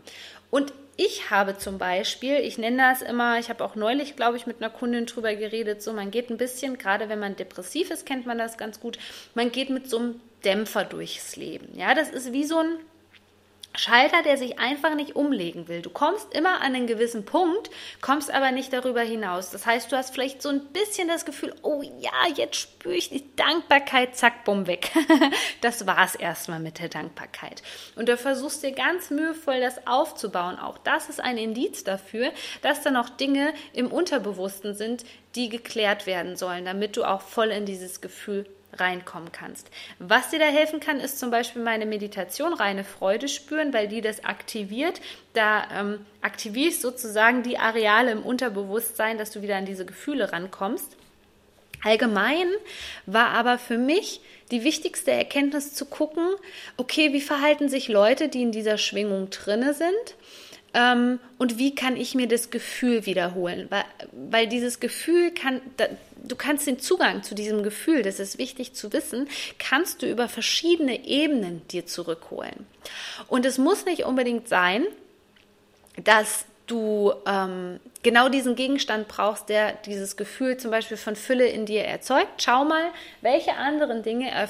Und 0.50 0.72
ich 0.96 1.30
habe 1.30 1.56
zum 1.56 1.78
Beispiel, 1.78 2.36
ich 2.36 2.58
nenne 2.58 2.76
das 2.76 3.02
immer, 3.02 3.38
ich 3.38 3.48
habe 3.48 3.64
auch 3.64 3.74
neulich, 3.74 4.14
glaube 4.14 4.36
ich, 4.36 4.46
mit 4.46 4.58
einer 4.62 4.70
Kundin 4.70 5.06
drüber 5.06 5.34
geredet, 5.34 5.82
so 5.82 5.92
man 5.92 6.10
geht 6.10 6.30
ein 6.30 6.36
bisschen, 6.36 6.78
gerade 6.78 7.08
wenn 7.08 7.18
man 7.18 7.36
depressiv 7.36 7.90
ist, 7.90 8.06
kennt 8.06 8.26
man 8.26 8.38
das 8.38 8.58
ganz 8.58 8.78
gut, 8.78 8.98
man 9.34 9.50
geht 9.50 9.70
mit 9.70 9.88
so 9.88 9.98
einem 9.98 10.20
Dämpfer 10.44 10.84
durchs 10.84 11.36
Leben. 11.36 11.76
Ja, 11.76 11.94
das 11.94 12.10
ist 12.10 12.32
wie 12.32 12.44
so 12.44 12.58
ein 12.58 12.76
Schalter, 13.74 14.22
der 14.22 14.36
sich 14.36 14.58
einfach 14.58 14.94
nicht 14.94 15.14
umlegen 15.14 15.68
will. 15.68 15.80
Du 15.80 15.90
kommst 15.90 16.34
immer 16.34 16.60
an 16.60 16.74
einen 16.74 16.86
gewissen 16.88 17.24
Punkt, 17.24 17.70
kommst 18.00 18.30
aber 18.30 18.50
nicht 18.50 18.72
darüber 18.72 19.00
hinaus. 19.00 19.50
Das 19.50 19.64
heißt, 19.64 19.92
du 19.92 19.96
hast 19.96 20.12
vielleicht 20.12 20.42
so 20.42 20.48
ein 20.48 20.66
bisschen 20.72 21.06
das 21.06 21.24
Gefühl, 21.24 21.54
oh 21.62 21.82
ja, 21.82 22.10
jetzt 22.34 22.56
spüre 22.56 22.94
ich 22.94 23.10
die 23.10 23.24
Dankbarkeit, 23.36 24.16
zack, 24.16 24.44
bumm, 24.44 24.66
weg. 24.66 24.90
das 25.60 25.86
war 25.86 26.04
es 26.04 26.16
erstmal 26.16 26.58
mit 26.58 26.80
der 26.80 26.88
Dankbarkeit. 26.88 27.62
Und 27.94 28.08
du 28.08 28.16
versuchst 28.16 28.62
dir 28.64 28.72
ganz 28.72 29.10
mühevoll 29.10 29.60
das 29.60 29.86
aufzubauen. 29.86 30.58
Auch 30.58 30.78
das 30.78 31.08
ist 31.08 31.20
ein 31.20 31.38
Indiz 31.38 31.84
dafür, 31.84 32.32
dass 32.62 32.82
da 32.82 32.90
noch 32.90 33.08
Dinge 33.08 33.54
im 33.72 33.86
Unterbewussten 33.86 34.74
sind, 34.74 35.04
die 35.36 35.48
geklärt 35.48 36.06
werden 36.06 36.36
sollen, 36.36 36.64
damit 36.64 36.96
du 36.96 37.04
auch 37.04 37.20
voll 37.20 37.50
in 37.50 37.66
dieses 37.66 38.00
Gefühl 38.00 38.46
reinkommen 38.72 39.32
kannst. 39.32 39.70
Was 39.98 40.30
dir 40.30 40.38
da 40.38 40.46
helfen 40.46 40.80
kann, 40.80 41.00
ist 41.00 41.18
zum 41.18 41.30
Beispiel 41.30 41.62
meine 41.62 41.86
Meditation 41.86 42.54
reine 42.54 42.84
Freude 42.84 43.28
spüren, 43.28 43.72
weil 43.72 43.88
die 43.88 44.00
das 44.00 44.24
aktiviert. 44.24 45.00
Da 45.32 45.68
ähm, 45.76 46.06
aktivierst 46.20 46.80
sozusagen 46.80 47.42
die 47.42 47.58
Areale 47.58 48.12
im 48.12 48.22
Unterbewusstsein, 48.22 49.18
dass 49.18 49.30
du 49.30 49.42
wieder 49.42 49.56
an 49.56 49.66
diese 49.66 49.86
Gefühle 49.86 50.32
rankommst. 50.32 50.96
Allgemein 51.82 52.46
war 53.06 53.28
aber 53.28 53.58
für 53.58 53.78
mich 53.78 54.20
die 54.50 54.64
wichtigste 54.64 55.12
Erkenntnis 55.12 55.74
zu 55.74 55.86
gucken, 55.86 56.26
okay, 56.76 57.12
wie 57.12 57.20
verhalten 57.20 57.68
sich 57.68 57.88
Leute, 57.88 58.28
die 58.28 58.42
in 58.42 58.52
dieser 58.52 58.78
Schwingung 58.78 59.30
drinne 59.30 59.74
sind? 59.74 60.16
Ähm, 60.74 61.18
und 61.38 61.58
wie 61.58 61.74
kann 61.74 61.96
ich 61.96 62.14
mir 62.14 62.28
das 62.28 62.50
Gefühl 62.50 63.06
wiederholen? 63.06 63.66
Weil, 63.70 63.84
weil 64.12 64.46
dieses 64.46 64.78
Gefühl 64.78 65.32
kann, 65.32 65.60
du 66.24 66.36
kannst 66.36 66.66
den 66.66 66.78
Zugang 66.78 67.22
zu 67.22 67.34
diesem 67.34 67.62
Gefühl, 67.62 68.02
das 68.02 68.20
ist 68.20 68.38
wichtig 68.38 68.74
zu 68.74 68.92
wissen, 68.92 69.28
kannst 69.58 70.02
du 70.02 70.10
über 70.10 70.28
verschiedene 70.28 71.06
Ebenen 71.06 71.66
dir 71.68 71.86
zurückholen. 71.86 72.66
Und 73.28 73.44
es 73.46 73.58
muss 73.58 73.84
nicht 73.84 74.04
unbedingt 74.04 74.48
sein, 74.48 74.84
dass 76.04 76.44
du 76.70 77.12
ähm, 77.26 77.80
genau 78.02 78.28
diesen 78.28 78.54
Gegenstand 78.54 79.08
brauchst, 79.08 79.48
der 79.48 79.72
dieses 79.72 80.16
Gefühl 80.16 80.56
zum 80.56 80.70
Beispiel 80.70 80.96
von 80.96 81.16
Fülle 81.16 81.46
in 81.46 81.66
dir 81.66 81.84
erzeugt. 81.84 82.42
Schau 82.42 82.64
mal, 82.64 82.90
welche 83.20 83.54
anderen 83.54 84.02
Dinge 84.02 84.30
äh, 84.30 84.46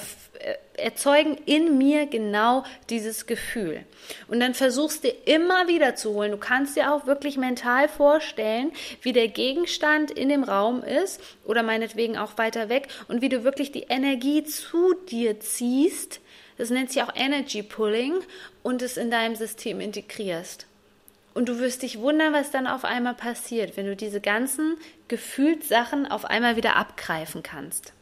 erzeugen 0.77 1.37
in 1.45 1.77
mir 1.77 2.05
genau 2.05 2.63
dieses 2.89 3.25
Gefühl. 3.25 3.83
Und 4.27 4.39
dann 4.39 4.53
versuchst 4.53 5.03
du 5.03 5.09
immer 5.25 5.67
wieder 5.67 5.95
zu 5.95 6.13
holen. 6.13 6.31
Du 6.31 6.37
kannst 6.37 6.75
dir 6.75 6.93
auch 6.93 7.05
wirklich 7.05 7.37
mental 7.37 7.87
vorstellen, 7.87 8.71
wie 9.01 9.13
der 9.13 9.27
Gegenstand 9.27 10.11
in 10.11 10.29
dem 10.29 10.43
Raum 10.43 10.83
ist 10.83 11.21
oder 11.45 11.63
meinetwegen 11.63 12.17
auch 12.17 12.37
weiter 12.37 12.69
weg 12.69 12.87
und 13.07 13.21
wie 13.21 13.29
du 13.29 13.43
wirklich 13.43 13.71
die 13.71 13.87
Energie 13.89 14.43
zu 14.43 14.93
dir 15.09 15.39
ziehst. 15.39 16.19
Das 16.57 16.69
nennt 16.69 16.91
sich 16.91 17.01
auch 17.01 17.15
Energy 17.15 17.63
Pulling 17.63 18.13
und 18.63 18.81
es 18.81 18.97
in 18.97 19.09
deinem 19.09 19.35
System 19.35 19.79
integrierst. 19.79 20.67
Und 21.33 21.47
du 21.47 21.59
wirst 21.59 21.81
dich 21.81 21.99
wundern, 21.99 22.33
was 22.33 22.51
dann 22.51 22.67
auf 22.67 22.83
einmal 22.83 23.13
passiert, 23.13 23.77
wenn 23.77 23.85
du 23.85 23.95
diese 23.95 24.19
ganzen 24.19 24.75
Gefühlssachen 25.07 26.05
auf 26.05 26.25
einmal 26.25 26.57
wieder 26.57 26.75
abgreifen 26.75 27.41
kannst. 27.41 27.93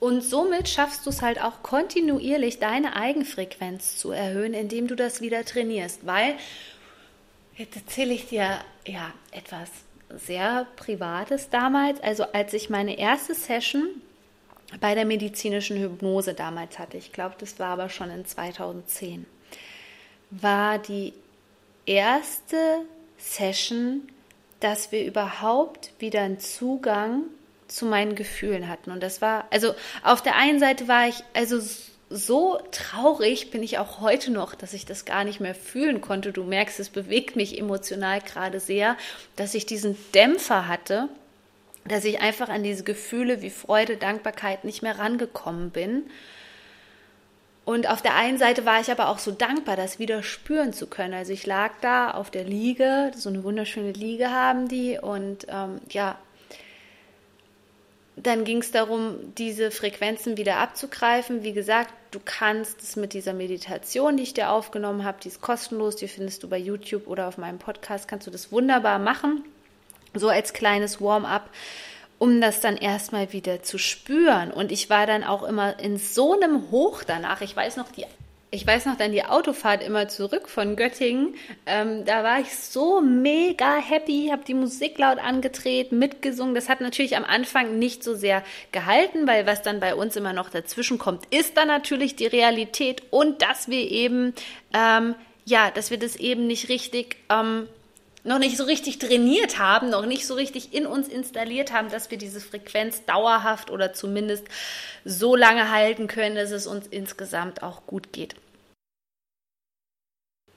Und 0.00 0.22
somit 0.22 0.68
schaffst 0.68 1.06
du 1.06 1.10
es 1.10 1.22
halt 1.22 1.40
auch 1.40 1.62
kontinuierlich, 1.62 2.58
deine 2.58 2.94
Eigenfrequenz 2.94 3.96
zu 3.96 4.12
erhöhen, 4.12 4.54
indem 4.54 4.86
du 4.86 4.94
das 4.94 5.20
wieder 5.20 5.44
trainierst. 5.44 6.06
Weil, 6.06 6.34
jetzt 7.56 7.76
erzähle 7.76 8.14
ich 8.14 8.28
dir 8.28 8.58
ja 8.86 9.12
etwas 9.32 9.70
sehr 10.10 10.66
Privates 10.76 11.50
damals. 11.50 12.00
Also 12.00 12.24
als 12.32 12.54
ich 12.54 12.70
meine 12.70 12.98
erste 12.98 13.34
Session 13.34 13.88
bei 14.80 14.94
der 14.94 15.04
medizinischen 15.04 15.78
Hypnose 15.78 16.34
damals 16.34 16.78
hatte, 16.78 16.96
ich 16.96 17.12
glaube, 17.12 17.34
das 17.38 17.58
war 17.58 17.70
aber 17.70 17.88
schon 17.88 18.10
in 18.10 18.24
2010, 18.24 19.26
war 20.30 20.78
die 20.78 21.12
erste 21.88 22.56
Session, 23.16 24.08
dass 24.60 24.92
wir 24.92 25.04
überhaupt 25.04 25.92
wieder 25.98 26.22
einen 26.22 26.38
Zugang 26.38 27.22
zu 27.66 27.86
meinen 27.86 28.14
Gefühlen 28.14 28.68
hatten. 28.68 28.90
Und 28.90 29.02
das 29.02 29.20
war, 29.20 29.46
also 29.50 29.74
auf 30.02 30.22
der 30.22 30.36
einen 30.36 30.58
Seite 30.58 30.88
war 30.88 31.08
ich, 31.08 31.22
also 31.34 31.60
so 32.10 32.58
traurig 32.70 33.50
bin 33.50 33.62
ich 33.62 33.78
auch 33.78 34.00
heute 34.00 34.30
noch, 34.30 34.54
dass 34.54 34.72
ich 34.72 34.86
das 34.86 35.04
gar 35.04 35.24
nicht 35.24 35.40
mehr 35.40 35.54
fühlen 35.54 36.00
konnte. 36.00 36.32
Du 36.32 36.44
merkst, 36.44 36.80
es 36.80 36.88
bewegt 36.88 37.36
mich 37.36 37.58
emotional 37.58 38.20
gerade 38.20 38.60
sehr, 38.60 38.96
dass 39.36 39.54
ich 39.54 39.66
diesen 39.66 39.96
Dämpfer 40.14 40.68
hatte, 40.68 41.08
dass 41.86 42.04
ich 42.04 42.20
einfach 42.20 42.48
an 42.48 42.62
diese 42.62 42.84
Gefühle 42.84 43.42
wie 43.42 43.50
Freude, 43.50 43.96
Dankbarkeit 43.96 44.64
nicht 44.64 44.82
mehr 44.82 44.98
rangekommen 44.98 45.70
bin. 45.70 46.04
Und 47.68 47.86
auf 47.86 48.00
der 48.00 48.14
einen 48.14 48.38
Seite 48.38 48.64
war 48.64 48.80
ich 48.80 48.90
aber 48.90 49.10
auch 49.10 49.18
so 49.18 49.30
dankbar, 49.30 49.76
das 49.76 49.98
wieder 49.98 50.22
spüren 50.22 50.72
zu 50.72 50.86
können. 50.86 51.12
Also 51.12 51.34
ich 51.34 51.44
lag 51.44 51.72
da 51.82 52.12
auf 52.12 52.30
der 52.30 52.44
Liege, 52.44 53.10
so 53.14 53.28
eine 53.28 53.44
wunderschöne 53.44 53.92
Liege 53.92 54.30
haben 54.30 54.68
die. 54.68 54.98
Und 54.98 55.46
ähm, 55.50 55.78
ja, 55.90 56.16
dann 58.16 58.44
ging 58.44 58.62
es 58.62 58.70
darum, 58.70 59.16
diese 59.36 59.70
Frequenzen 59.70 60.38
wieder 60.38 60.56
abzugreifen. 60.56 61.42
Wie 61.42 61.52
gesagt, 61.52 61.92
du 62.10 62.20
kannst 62.24 62.82
es 62.82 62.96
mit 62.96 63.12
dieser 63.12 63.34
Meditation, 63.34 64.16
die 64.16 64.22
ich 64.22 64.32
dir 64.32 64.50
aufgenommen 64.50 65.04
habe, 65.04 65.18
die 65.22 65.28
ist 65.28 65.42
kostenlos, 65.42 65.96
die 65.96 66.08
findest 66.08 66.42
du 66.44 66.48
bei 66.48 66.56
YouTube 66.56 67.06
oder 67.06 67.28
auf 67.28 67.36
meinem 67.36 67.58
Podcast, 67.58 68.08
kannst 68.08 68.26
du 68.26 68.30
das 68.30 68.50
wunderbar 68.50 68.98
machen. 68.98 69.44
So 70.14 70.30
als 70.30 70.54
kleines 70.54 71.02
Warm-up 71.02 71.50
um 72.18 72.40
das 72.40 72.60
dann 72.60 72.76
erstmal 72.76 73.32
wieder 73.32 73.62
zu 73.62 73.78
spüren. 73.78 74.50
Und 74.50 74.72
ich 74.72 74.90
war 74.90 75.06
dann 75.06 75.24
auch 75.24 75.42
immer 75.42 75.78
in 75.78 75.98
so 75.98 76.34
einem 76.34 76.70
Hoch 76.70 77.02
danach. 77.04 77.40
Ich 77.40 77.54
weiß 77.54 77.76
noch, 77.76 77.90
die, 77.92 78.04
ich 78.50 78.66
weiß 78.66 78.86
noch 78.86 78.96
dann 78.96 79.12
die 79.12 79.24
Autofahrt 79.24 79.82
immer 79.82 80.08
zurück 80.08 80.48
von 80.48 80.74
Göttingen. 80.74 81.34
Ähm, 81.66 82.04
da 82.04 82.24
war 82.24 82.40
ich 82.40 82.56
so 82.56 83.00
mega 83.00 83.76
happy, 83.76 84.28
habe 84.32 84.42
die 84.44 84.54
Musik 84.54 84.98
laut 84.98 85.18
angedreht, 85.18 85.92
mitgesungen. 85.92 86.54
Das 86.54 86.68
hat 86.68 86.80
natürlich 86.80 87.16
am 87.16 87.24
Anfang 87.24 87.78
nicht 87.78 88.02
so 88.02 88.14
sehr 88.14 88.42
gehalten, 88.72 89.26
weil 89.26 89.46
was 89.46 89.62
dann 89.62 89.80
bei 89.80 89.94
uns 89.94 90.16
immer 90.16 90.32
noch 90.32 90.50
dazwischen 90.50 90.98
kommt, 90.98 91.26
ist 91.26 91.56
dann 91.56 91.68
natürlich 91.68 92.16
die 92.16 92.26
Realität 92.26 93.02
und 93.10 93.42
dass 93.42 93.68
wir 93.68 93.90
eben, 93.90 94.34
ähm, 94.74 95.14
ja, 95.44 95.70
dass 95.70 95.90
wir 95.90 95.98
das 95.98 96.16
eben 96.16 96.46
nicht 96.46 96.68
richtig 96.68 97.16
ähm, 97.30 97.68
noch 98.24 98.38
nicht 98.38 98.56
so 98.56 98.64
richtig 98.64 98.98
trainiert 98.98 99.58
haben, 99.58 99.90
noch 99.90 100.06
nicht 100.06 100.26
so 100.26 100.34
richtig 100.34 100.74
in 100.74 100.86
uns 100.86 101.08
installiert 101.08 101.72
haben, 101.72 101.90
dass 101.90 102.10
wir 102.10 102.18
diese 102.18 102.40
Frequenz 102.40 103.04
dauerhaft 103.04 103.70
oder 103.70 103.92
zumindest 103.92 104.46
so 105.04 105.36
lange 105.36 105.70
halten 105.70 106.08
können, 106.08 106.36
dass 106.36 106.50
es 106.50 106.66
uns 106.66 106.86
insgesamt 106.86 107.62
auch 107.62 107.86
gut 107.86 108.12
geht. 108.12 108.34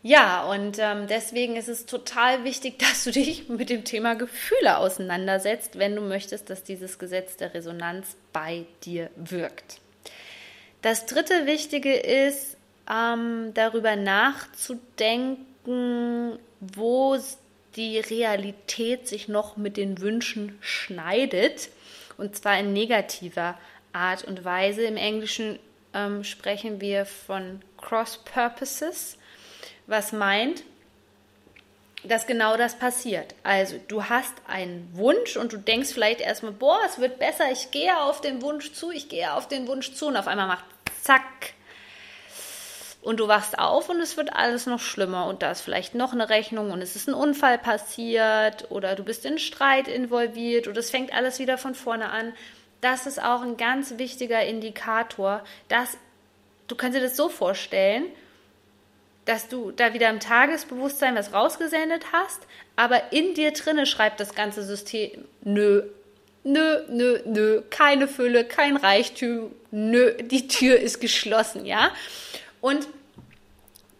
Ja, 0.04 0.50
und 0.50 0.80
ähm, 0.80 1.06
deswegen 1.08 1.56
ist 1.56 1.70
es 1.70 1.86
total 1.86 2.44
wichtig, 2.44 2.80
dass 2.80 3.04
du 3.04 3.12
dich 3.12 3.50
mit 3.50 3.70
dem 3.70 3.84
Thema 3.84 4.16
Gefühle 4.16 4.78
auseinandersetzt, 4.78 5.78
wenn 5.78 5.96
du 5.96 6.02
möchtest, 6.02 6.50
dass 6.50 6.64
dieses 6.64 6.98
Gesetz 6.98 7.38
der 7.38 7.54
Resonanz 7.54 8.16
bei 8.34 8.66
dir 8.84 9.12
wirkt. 9.16 9.80
Das 10.82 11.06
dritte 11.06 11.46
Wichtige 11.46 11.94
ist, 11.94 12.58
ähm, 12.92 13.54
darüber 13.54 13.96
nachzudenken, 13.96 16.40
wo 16.60 17.16
die 17.76 18.00
Realität 18.00 19.08
sich 19.08 19.28
noch 19.28 19.58
mit 19.58 19.78
den 19.78 20.02
Wünschen 20.02 20.58
schneidet, 20.62 21.70
und 22.18 22.36
zwar 22.36 22.60
in 22.60 22.74
negativer 22.74 23.58
Art 23.94 24.24
und 24.24 24.44
Weise. 24.44 24.84
Im 24.84 24.98
Englischen 24.98 25.60
ähm, 25.94 26.24
sprechen 26.24 26.82
wir 26.82 27.06
von 27.06 27.62
Cross 27.78 28.20
Purposes, 28.26 29.18
was 29.88 30.12
meint, 30.12 30.64
dass 32.04 32.28
genau 32.28 32.58
das 32.58 32.78
passiert. 32.78 33.36
Also 33.44 33.80
du 33.88 34.06
hast 34.06 34.34
einen 34.48 34.90
Wunsch 34.94 35.38
und 35.38 35.54
du 35.54 35.58
denkst 35.58 35.94
vielleicht 35.94 36.22
erstmal, 36.22 36.52
boah, 36.52 36.80
es 36.86 37.00
wird 37.00 37.20
besser, 37.20 37.52
ich 37.52 37.72
gehe 37.72 38.00
auf 38.00 38.22
den 38.22 38.42
Wunsch 38.42 38.74
zu, 38.74 38.92
ich 38.92 39.08
gehe 39.10 39.34
auf 39.34 39.48
den 39.48 39.68
Wunsch 39.68 39.94
zu 39.94 40.08
und 40.08 40.18
auf 40.18 40.28
einmal 40.28 40.48
macht 40.48 40.66
zack 41.02 41.54
und 43.02 43.20
du 43.20 43.28
wachst 43.28 43.58
auf 43.58 43.90
und 43.90 44.00
es 44.00 44.16
wird 44.18 44.34
alles 44.34 44.68
noch 44.68 44.80
schlimmer 44.80 45.26
und 45.28 45.42
da 45.42 45.52
ist 45.52 45.62
vielleicht 45.62 45.96
noch 45.96 46.14
eine 46.14 46.30
Rechnung 46.30 46.72
und 46.72 46.82
es 46.82 46.96
ist 46.96 47.08
ein 47.08 47.14
Unfall 47.14 47.58
passiert 47.58 48.70
oder 48.70 48.96
du 48.96 49.04
bist 49.04 49.26
in 49.26 49.40
Streit 49.40 49.88
involviert 49.88 50.68
oder 50.68 50.80
es 50.80 50.92
fängt 50.92 51.14
alles 51.14 51.40
wieder 51.40 51.58
von 51.58 51.74
vorne 51.74 52.10
an. 52.10 52.34
Das 52.80 53.08
ist 53.08 53.22
auch 53.22 53.42
ein 53.42 53.58
ganz 53.58 53.98
wichtiger 53.98 54.44
Indikator, 54.46 55.44
dass 55.68 55.98
du 56.68 56.76
kannst 56.76 56.98
dir 56.98 57.02
das 57.02 57.18
so 57.18 57.30
vorstellen, 57.30 58.06
dass 59.26 59.48
du 59.48 59.72
da 59.72 59.94
wieder 59.94 60.10
im 60.10 60.20
Tagesbewusstsein 60.20 61.16
was 61.16 61.34
rausgesendet 61.34 62.06
hast, 62.12 62.42
aber 62.76 63.12
in 63.12 63.34
dir 63.34 63.52
drinne 63.52 63.86
schreibt 63.86 64.20
das 64.20 64.36
ganze 64.36 64.64
System, 64.64 65.26
nö, 65.44 65.84
nö, 66.44 66.82
nö, 66.90 67.20
nö, 67.26 67.62
keine 67.70 68.08
Fülle, 68.08 68.46
kein 68.46 68.78
Reichtum, 68.78 69.52
nö, 69.72 70.14
die 70.24 70.48
Tür 70.48 70.80
ist 70.80 71.00
geschlossen, 71.00 71.66
ja. 71.66 71.92
Und 72.62 72.88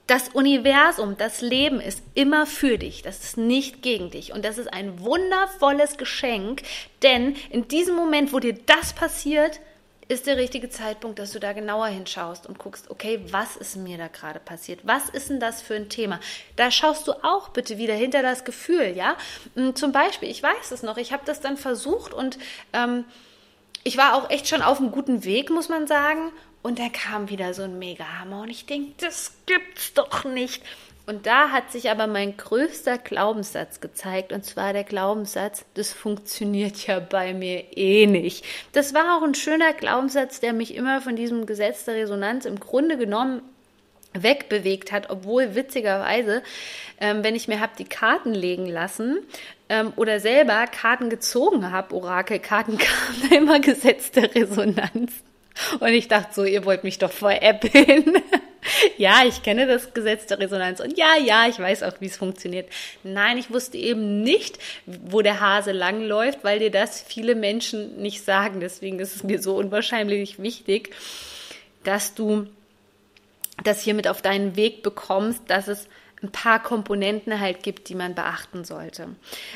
das 0.08 0.30
Universum, 0.30 1.16
das 1.18 1.42
Leben 1.42 1.80
ist 1.80 2.04
immer 2.16 2.46
für 2.46 2.78
dich, 2.78 3.02
das 3.02 3.24
ist 3.24 3.38
nicht 3.38 3.82
gegen 3.82 4.12
dich. 4.12 4.34
Und 4.34 4.44
das 4.44 4.58
ist 4.58 4.72
ein 4.72 5.00
wundervolles 5.00 5.98
Geschenk, 5.98 6.64
denn 7.02 7.36
in 7.50 7.68
diesem 7.68 7.96
Moment, 7.96 8.34
wo 8.34 8.40
dir 8.40 8.54
das 8.66 8.94
passiert, 8.94 9.60
ist 10.12 10.28
der 10.28 10.36
richtige 10.36 10.70
Zeitpunkt, 10.70 11.20
dass 11.20 11.32
du 11.32 11.40
da 11.40 11.54
genauer 11.54 11.88
hinschaust 11.88 12.46
und 12.46 12.60
guckst, 12.60 12.92
okay, 12.92 13.22
was 13.30 13.56
ist 13.56 13.78
mir 13.78 13.98
da 13.98 14.10
gerade 14.10 14.42
passiert? 14.42 14.82
Was 14.84 15.08
ist 15.08 15.30
denn 15.30 15.40
das 15.40 15.62
für 15.62 15.76
ein 15.76 15.88
Thema? 15.88 16.20
Da 16.58 16.70
schaust 16.70 17.08
du 17.08 17.14
auch 17.24 17.48
bitte 17.50 17.78
wieder 17.78 17.94
hinter 17.94 18.22
das 18.22 18.44
Gefühl, 18.44 18.94
ja? 18.98 19.16
Hm, 19.56 19.74
zum 19.76 19.94
Beispiel, 19.94 20.30
ich 20.30 20.44
weiß 20.44 20.72
es 20.72 20.84
noch, 20.84 20.98
ich 20.98 21.14
habe 21.14 21.24
das 21.26 21.40
dann 21.40 21.56
versucht 21.56 22.14
und 22.14 22.38
ähm, 22.74 23.06
ich 23.86 23.98
war 23.98 24.16
auch 24.16 24.30
echt 24.30 24.50
schon 24.50 24.62
auf 24.62 24.80
einem 24.80 24.92
guten 24.92 25.24
Weg, 25.24 25.50
muss 25.50 25.70
man 25.70 25.88
sagen. 25.88 26.34
Und 26.64 26.80
da 26.80 26.90
kam 26.90 27.30
wieder 27.30 27.54
so 27.54 27.64
ein 27.64 27.80
Mega-Hammer 27.80 28.42
und 28.42 28.50
ich 28.50 28.66
denke, 28.66 28.94
das 29.00 29.34
gibt's 29.46 29.94
doch 29.94 30.26
nicht. 30.26 30.64
Und 31.08 31.26
da 31.26 31.50
hat 31.50 31.72
sich 31.72 31.90
aber 31.90 32.06
mein 32.06 32.38
größter 32.38 32.98
Glaubenssatz 33.00 33.82
gezeigt, 33.82 34.32
und 34.32 34.46
zwar 34.46 34.72
der 34.72 34.84
Glaubenssatz, 34.84 35.66
das 35.74 35.92
funktioniert 35.92 36.86
ja 36.86 37.00
bei 37.00 37.34
mir 37.34 37.76
eh 37.76 38.06
nicht. 38.06 38.46
Das 38.74 38.94
war 38.94 39.18
auch 39.18 39.24
ein 39.24 39.34
schöner 39.34 39.74
Glaubenssatz, 39.74 40.40
der 40.40 40.54
mich 40.54 40.76
immer 40.76 41.02
von 41.02 41.16
diesem 41.16 41.48
Gesetz 41.48 41.86
der 41.86 41.96
Resonanz 41.96 42.46
im 42.46 42.60
Grunde 42.60 42.98
genommen 42.98 43.42
wegbewegt 44.14 44.92
hat, 44.92 45.10
obwohl 45.10 45.56
witzigerweise, 45.56 46.44
ähm, 47.00 47.24
wenn 47.24 47.36
ich 47.36 47.48
mir 47.48 47.60
habe 47.60 47.74
die 47.78 47.86
Karten 47.86 48.34
legen 48.34 48.68
lassen 48.68 49.20
ähm, 49.70 49.94
oder 49.96 50.20
selber 50.20 50.68
Karten 50.68 51.10
gezogen 51.10 51.72
habe, 51.72 51.96
Orakelkarten, 51.96 52.78
kam 52.78 53.32
immer 53.32 53.60
gesetzte 53.60 54.34
Resonanz. 54.36 55.24
Und 55.80 55.90
ich 55.90 56.08
dachte 56.08 56.34
so, 56.34 56.44
ihr 56.44 56.66
wollt 56.66 56.84
mich 56.84 56.98
doch 56.98 57.12
veräppeln. 57.12 58.16
ja, 58.98 59.24
ich 59.26 59.44
kenne 59.44 59.68
das 59.68 59.94
Gesetz 59.94 60.28
der 60.28 60.40
Resonanz 60.40 60.80
und 60.80 60.98
ja, 60.98 61.18
ja, 61.18 61.48
ich 61.48 61.60
weiß 61.60 61.84
auch, 61.84 61.94
wie 62.00 62.06
es 62.06 62.18
funktioniert. 62.18 62.70
Nein, 63.04 63.38
ich 63.38 63.52
wusste 63.52 63.78
eben 63.78 64.22
nicht, 64.22 64.60
wo 64.86 65.22
der 65.22 65.40
Hase 65.40 65.72
langläuft, 65.72 66.40
weil 66.44 66.60
dir 66.60 66.72
das 66.72 67.02
viele 67.02 67.36
Menschen 67.36 68.02
nicht 68.02 68.24
sagen. 68.24 68.60
Deswegen 68.60 69.00
ist 69.00 69.16
es 69.16 69.24
mir 69.24 69.42
so 69.42 69.56
unwahrscheinlich 69.56 70.42
wichtig, 70.42 70.94
dass 71.84 72.14
du 72.14 72.48
das 73.64 73.82
hiermit 73.82 74.08
auf 74.08 74.22
deinen 74.22 74.56
Weg 74.56 74.84
bekommst, 74.84 75.42
dass 75.48 75.68
es 75.68 75.88
ein 76.24 76.32
paar 76.32 76.62
Komponenten 76.62 77.40
halt 77.40 77.64
gibt, 77.64 77.90
die 77.90 77.96
man 77.96 78.14
beachten 78.14 78.64
sollte. 78.64 79.10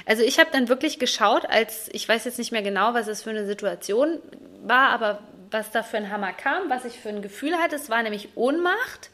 Also 0.05 0.23
ich 0.23 0.39
habe 0.39 0.49
dann 0.51 0.67
wirklich 0.67 0.97
geschaut, 0.97 1.45
als 1.47 1.89
ich 1.91 2.09
weiß 2.09 2.25
jetzt 2.25 2.39
nicht 2.39 2.51
mehr 2.51 2.63
genau, 2.63 2.93
was 2.93 3.07
es 3.07 3.21
für 3.21 3.29
eine 3.29 3.45
Situation 3.45 4.19
war, 4.63 4.89
aber 4.89 5.19
was 5.55 5.71
da 5.71 5.83
für 5.83 5.95
ein 5.95 6.11
Hammer 6.11 6.33
kam, 6.33 6.69
was 6.69 6.83
ich 6.83 6.99
für 6.99 7.07
ein 7.07 7.21
Gefühl 7.21 7.55
hatte. 7.55 7.77
Es 7.77 7.89
war 7.89 8.03
nämlich 8.03 8.29
Ohnmacht. 8.35 9.09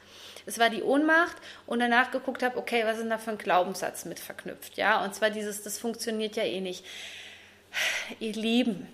Es 0.48 0.58
war 0.58 0.72
die 0.72 0.82
Ohnmacht 0.82 1.38
und 1.68 1.80
danach 1.80 2.10
geguckt 2.10 2.42
habe, 2.42 2.58
okay, 2.58 2.82
was 2.84 2.98
ist 2.98 3.08
da 3.08 3.20
für 3.20 3.30
ein 3.30 3.38
Glaubenssatz 3.38 4.06
mit 4.06 4.20
verknüpft? 4.20 4.76
Ja, 4.76 5.06
und 5.06 5.14
zwar 5.14 5.30
dieses, 5.30 5.62
das 5.62 5.78
funktioniert 5.78 6.36
ja 6.36 6.44
eh 6.44 6.62
nicht. 6.62 6.84
Ihr 8.20 8.34
Lieben, 8.34 8.88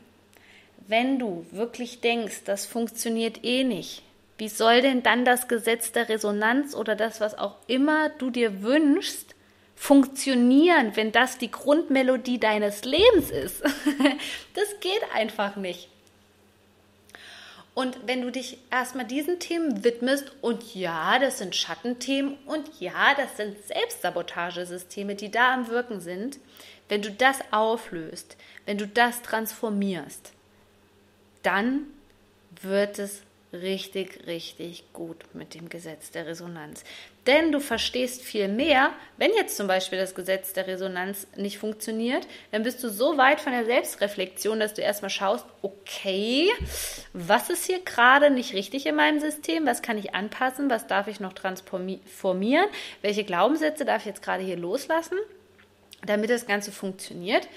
wenn 0.87 1.19
du 1.19 1.45
wirklich 1.51 2.01
denkst, 2.01 2.43
das 2.43 2.65
funktioniert 2.65 3.45
eh 3.45 3.63
nicht, 3.63 4.03
wie 4.37 4.49
soll 4.49 4.81
denn 4.81 5.01
dann 5.01 5.23
das 5.23 5.47
Gesetz 5.47 5.93
der 5.93 6.09
Resonanz 6.09 6.75
oder 6.75 6.97
das, 6.97 7.21
was 7.21 7.37
auch 7.37 7.55
immer 7.67 8.09
du 8.09 8.29
dir 8.29 8.61
wünschst, 8.61 9.35
funktionieren, 9.73 10.95
wenn 10.95 11.13
das 11.13 11.37
die 11.37 11.49
Grundmelodie 11.49 12.39
deines 12.39 12.83
Lebens 12.83 13.31
ist? 13.31 13.63
das 14.53 14.79
geht 14.81 15.01
einfach 15.15 15.55
nicht. 15.55 15.89
Und 17.77 18.07
wenn 18.07 18.23
du 18.23 18.31
dich 18.31 18.57
erstmal 18.71 19.05
diesen 19.05 19.37
Themen 19.37 19.83
widmest, 19.83 20.31
und 20.41 20.73
ja, 20.73 21.19
das 21.19 21.37
sind 21.37 21.55
Schattenthemen 21.55 22.35
und 22.47 22.67
ja, 22.79 23.13
das 23.15 23.37
sind 23.37 23.55
Selbstsabotagesysteme, 23.67 25.13
die 25.13 25.29
da 25.29 25.53
am 25.53 25.67
Wirken 25.67 25.99
sind, 26.01 26.39
wenn 26.89 27.03
du 27.03 27.11
das 27.11 27.37
auflöst, 27.51 28.35
wenn 28.65 28.79
du 28.79 28.87
das 28.87 29.21
transformierst, 29.21 30.33
dann 31.43 31.83
wird 32.63 32.97
es 32.97 33.21
richtig, 33.53 34.27
richtig 34.27 34.91
gut 34.93 35.17
mit 35.33 35.53
dem 35.53 35.69
Gesetz 35.69 36.11
der 36.11 36.25
Resonanz. 36.25 36.83
Denn 37.25 37.51
du 37.51 37.59
verstehst 37.59 38.21
viel 38.21 38.47
mehr, 38.47 38.91
wenn 39.17 39.31
jetzt 39.33 39.57
zum 39.57 39.67
Beispiel 39.67 39.97
das 39.97 40.15
Gesetz 40.15 40.53
der 40.53 40.67
Resonanz 40.67 41.27
nicht 41.35 41.57
funktioniert, 41.57 42.27
dann 42.51 42.63
bist 42.63 42.83
du 42.83 42.89
so 42.89 43.17
weit 43.17 43.39
von 43.39 43.53
der 43.53 43.65
Selbstreflexion, 43.65 44.59
dass 44.59 44.73
du 44.73 44.81
erstmal 44.81 45.09
schaust, 45.09 45.45
okay, 45.61 46.49
was 47.13 47.49
ist 47.49 47.65
hier 47.65 47.79
gerade 47.79 48.29
nicht 48.29 48.53
richtig 48.53 48.85
in 48.85 48.95
meinem 48.95 49.19
System, 49.19 49.65
was 49.65 49.81
kann 49.81 49.97
ich 49.97 50.13
anpassen, 50.13 50.69
was 50.69 50.87
darf 50.87 51.07
ich 51.07 51.19
noch 51.19 51.33
transformieren, 51.33 52.67
welche 53.01 53.23
Glaubenssätze 53.23 53.85
darf 53.85 54.01
ich 54.01 54.07
jetzt 54.07 54.21
gerade 54.23 54.43
hier 54.43 54.57
loslassen, 54.57 55.17
damit 56.05 56.29
das 56.29 56.47
Ganze 56.47 56.71
funktioniert. 56.71 57.47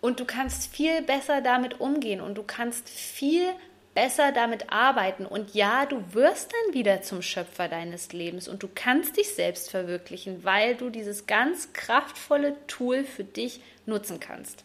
Und 0.00 0.18
du 0.18 0.24
kannst 0.24 0.74
viel 0.74 1.00
besser 1.02 1.40
damit 1.40 1.80
umgehen 1.80 2.20
und 2.20 2.36
du 2.36 2.42
kannst 2.42 2.88
viel 2.88 3.48
besser 3.94 4.32
damit 4.32 4.72
arbeiten. 4.72 5.26
Und 5.26 5.54
ja, 5.54 5.86
du 5.86 6.02
wirst 6.12 6.52
dann 6.52 6.74
wieder 6.74 7.02
zum 7.02 7.22
Schöpfer 7.22 7.68
deines 7.68 8.12
Lebens 8.12 8.48
und 8.48 8.62
du 8.62 8.68
kannst 8.74 9.16
dich 9.16 9.34
selbst 9.34 9.70
verwirklichen, 9.70 10.44
weil 10.44 10.74
du 10.74 10.90
dieses 10.90 11.26
ganz 11.26 11.72
kraftvolle 11.72 12.56
Tool 12.66 13.04
für 13.04 13.24
dich 13.24 13.60
nutzen 13.86 14.20
kannst. 14.20 14.64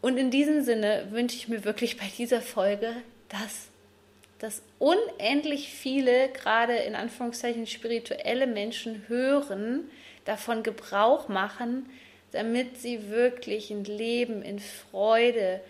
Und 0.00 0.18
in 0.18 0.30
diesem 0.30 0.62
Sinne 0.62 1.08
wünsche 1.10 1.36
ich 1.36 1.48
mir 1.48 1.64
wirklich 1.64 1.98
bei 1.98 2.10
dieser 2.16 2.40
Folge, 2.40 2.94
dass, 3.28 3.68
dass 4.38 4.62
unendlich 4.78 5.70
viele, 5.70 6.28
gerade 6.28 6.76
in 6.76 6.94
Anführungszeichen 6.94 7.66
spirituelle 7.66 8.46
Menschen 8.46 9.04
hören, 9.08 9.90
davon 10.24 10.62
Gebrauch 10.62 11.28
machen, 11.28 11.88
damit 12.32 12.78
sie 12.78 13.08
wirklich 13.08 13.70
ein 13.70 13.84
Leben 13.84 14.42
in 14.42 14.58
Freude, 14.58 15.60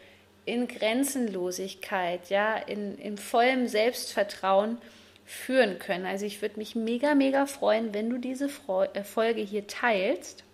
in 0.46 0.68
Grenzenlosigkeit, 0.68 2.30
ja, 2.30 2.56
in, 2.56 2.96
in 2.98 3.18
vollem 3.18 3.66
Selbstvertrauen 3.66 4.78
führen 5.26 5.78
können. 5.80 6.06
Also 6.06 6.24
ich 6.24 6.40
würde 6.40 6.56
mich 6.56 6.76
mega, 6.76 7.14
mega 7.14 7.46
freuen, 7.46 7.92
wenn 7.92 8.09
du 8.09 8.18
diese 8.18 8.46
äh, 8.46 9.02
Folge 9.02 9.42
hier 9.42 9.66
teilst. 9.66 10.44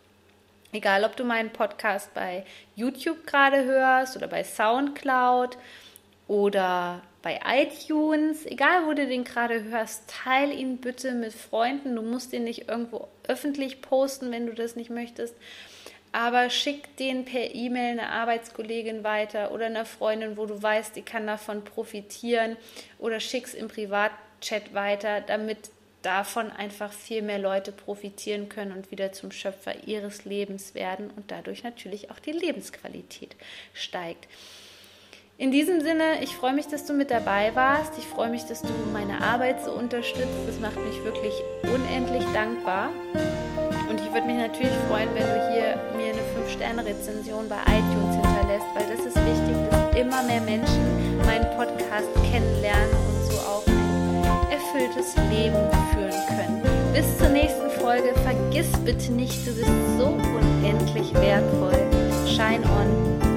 Egal, 0.72 1.04
ob 1.04 1.14
du 1.16 1.24
meinen 1.24 1.50
Podcast 1.50 2.14
bei 2.14 2.46
YouTube 2.74 3.26
gerade 3.26 3.64
hörst 3.64 4.16
oder 4.16 4.28
bei 4.28 4.42
SoundCloud 4.42 5.58
oder 6.26 7.02
bei 7.20 7.38
iTunes, 7.46 8.46
egal 8.46 8.86
wo 8.86 8.94
du 8.94 9.06
den 9.06 9.24
gerade 9.24 9.62
hörst, 9.64 10.04
teil 10.08 10.50
ihn 10.50 10.78
bitte 10.78 11.12
mit 11.12 11.34
Freunden. 11.34 11.94
Du 11.94 12.00
musst 12.00 12.32
ihn 12.32 12.44
nicht 12.44 12.70
irgendwo 12.70 13.08
öffentlich 13.28 13.82
posten, 13.82 14.30
wenn 14.32 14.46
du 14.46 14.54
das 14.54 14.74
nicht 14.74 14.88
möchtest 14.88 15.34
aber 16.12 16.50
schick 16.50 16.96
den 16.98 17.24
per 17.24 17.54
E-Mail 17.54 17.98
eine 17.98 18.10
Arbeitskollegin 18.10 19.02
weiter 19.02 19.52
oder 19.52 19.66
einer 19.66 19.86
Freundin, 19.86 20.36
wo 20.36 20.46
du 20.46 20.62
weißt, 20.62 20.94
die 20.94 21.02
kann 21.02 21.26
davon 21.26 21.64
profitieren 21.64 22.56
oder 22.98 23.18
schick's 23.18 23.54
im 23.54 23.68
Privatchat 23.68 24.74
weiter, 24.74 25.22
damit 25.22 25.70
davon 26.02 26.50
einfach 26.50 26.92
viel 26.92 27.22
mehr 27.22 27.38
Leute 27.38 27.72
profitieren 27.72 28.48
können 28.48 28.72
und 28.72 28.90
wieder 28.90 29.12
zum 29.12 29.30
Schöpfer 29.30 29.86
ihres 29.86 30.24
Lebens 30.24 30.74
werden 30.74 31.10
und 31.16 31.30
dadurch 31.30 31.62
natürlich 31.64 32.10
auch 32.10 32.18
die 32.18 32.32
Lebensqualität 32.32 33.36
steigt. 33.72 34.28
In 35.38 35.50
diesem 35.50 35.80
Sinne, 35.80 36.22
ich 36.22 36.36
freue 36.36 36.52
mich, 36.52 36.66
dass 36.66 36.86
du 36.86 36.92
mit 36.92 37.10
dabei 37.10 37.54
warst. 37.54 37.98
Ich 37.98 38.04
freue 38.04 38.28
mich, 38.28 38.44
dass 38.44 38.62
du 38.62 38.72
meine 38.92 39.22
Arbeit 39.22 39.64
so 39.64 39.72
unterstützt. 39.72 40.28
Das 40.46 40.60
macht 40.60 40.76
mich 40.76 41.02
wirklich 41.02 41.34
unendlich 41.62 42.24
dankbar. 42.32 42.90
Und 43.88 44.00
ich 44.00 44.12
würde 44.12 44.26
mich 44.26 44.36
natürlich 44.36 44.72
freuen, 44.88 45.08
wenn 45.14 45.22
du 45.22 45.52
hier 45.52 46.01
eine 46.64 46.82
5-Sterne-Rezension 46.82 47.48
bei 47.48 47.56
iTunes 47.66 48.14
hinterlässt, 48.14 48.66
weil 48.74 48.96
das 48.96 49.06
ist 49.06 49.16
wichtig, 49.16 49.56
dass 49.70 49.96
immer 49.96 50.22
mehr 50.22 50.40
Menschen 50.40 51.18
meinen 51.26 51.44
Podcast 51.56 52.08
kennenlernen 52.30 52.90
und 52.90 53.32
so 53.32 53.38
auch 53.38 53.66
ein 53.66 54.50
erfülltes 54.50 55.14
Leben 55.30 55.56
führen 55.92 56.12
können. 56.28 56.62
Bis 56.92 57.18
zur 57.18 57.28
nächsten 57.28 57.70
Folge. 57.80 58.14
Vergiss 58.22 58.70
bitte 58.84 59.12
nicht, 59.12 59.46
du 59.46 59.54
bist 59.54 59.70
so 59.98 60.06
unendlich 60.06 61.12
wertvoll. 61.14 61.78
Shine 62.26 62.64
on. 62.64 63.31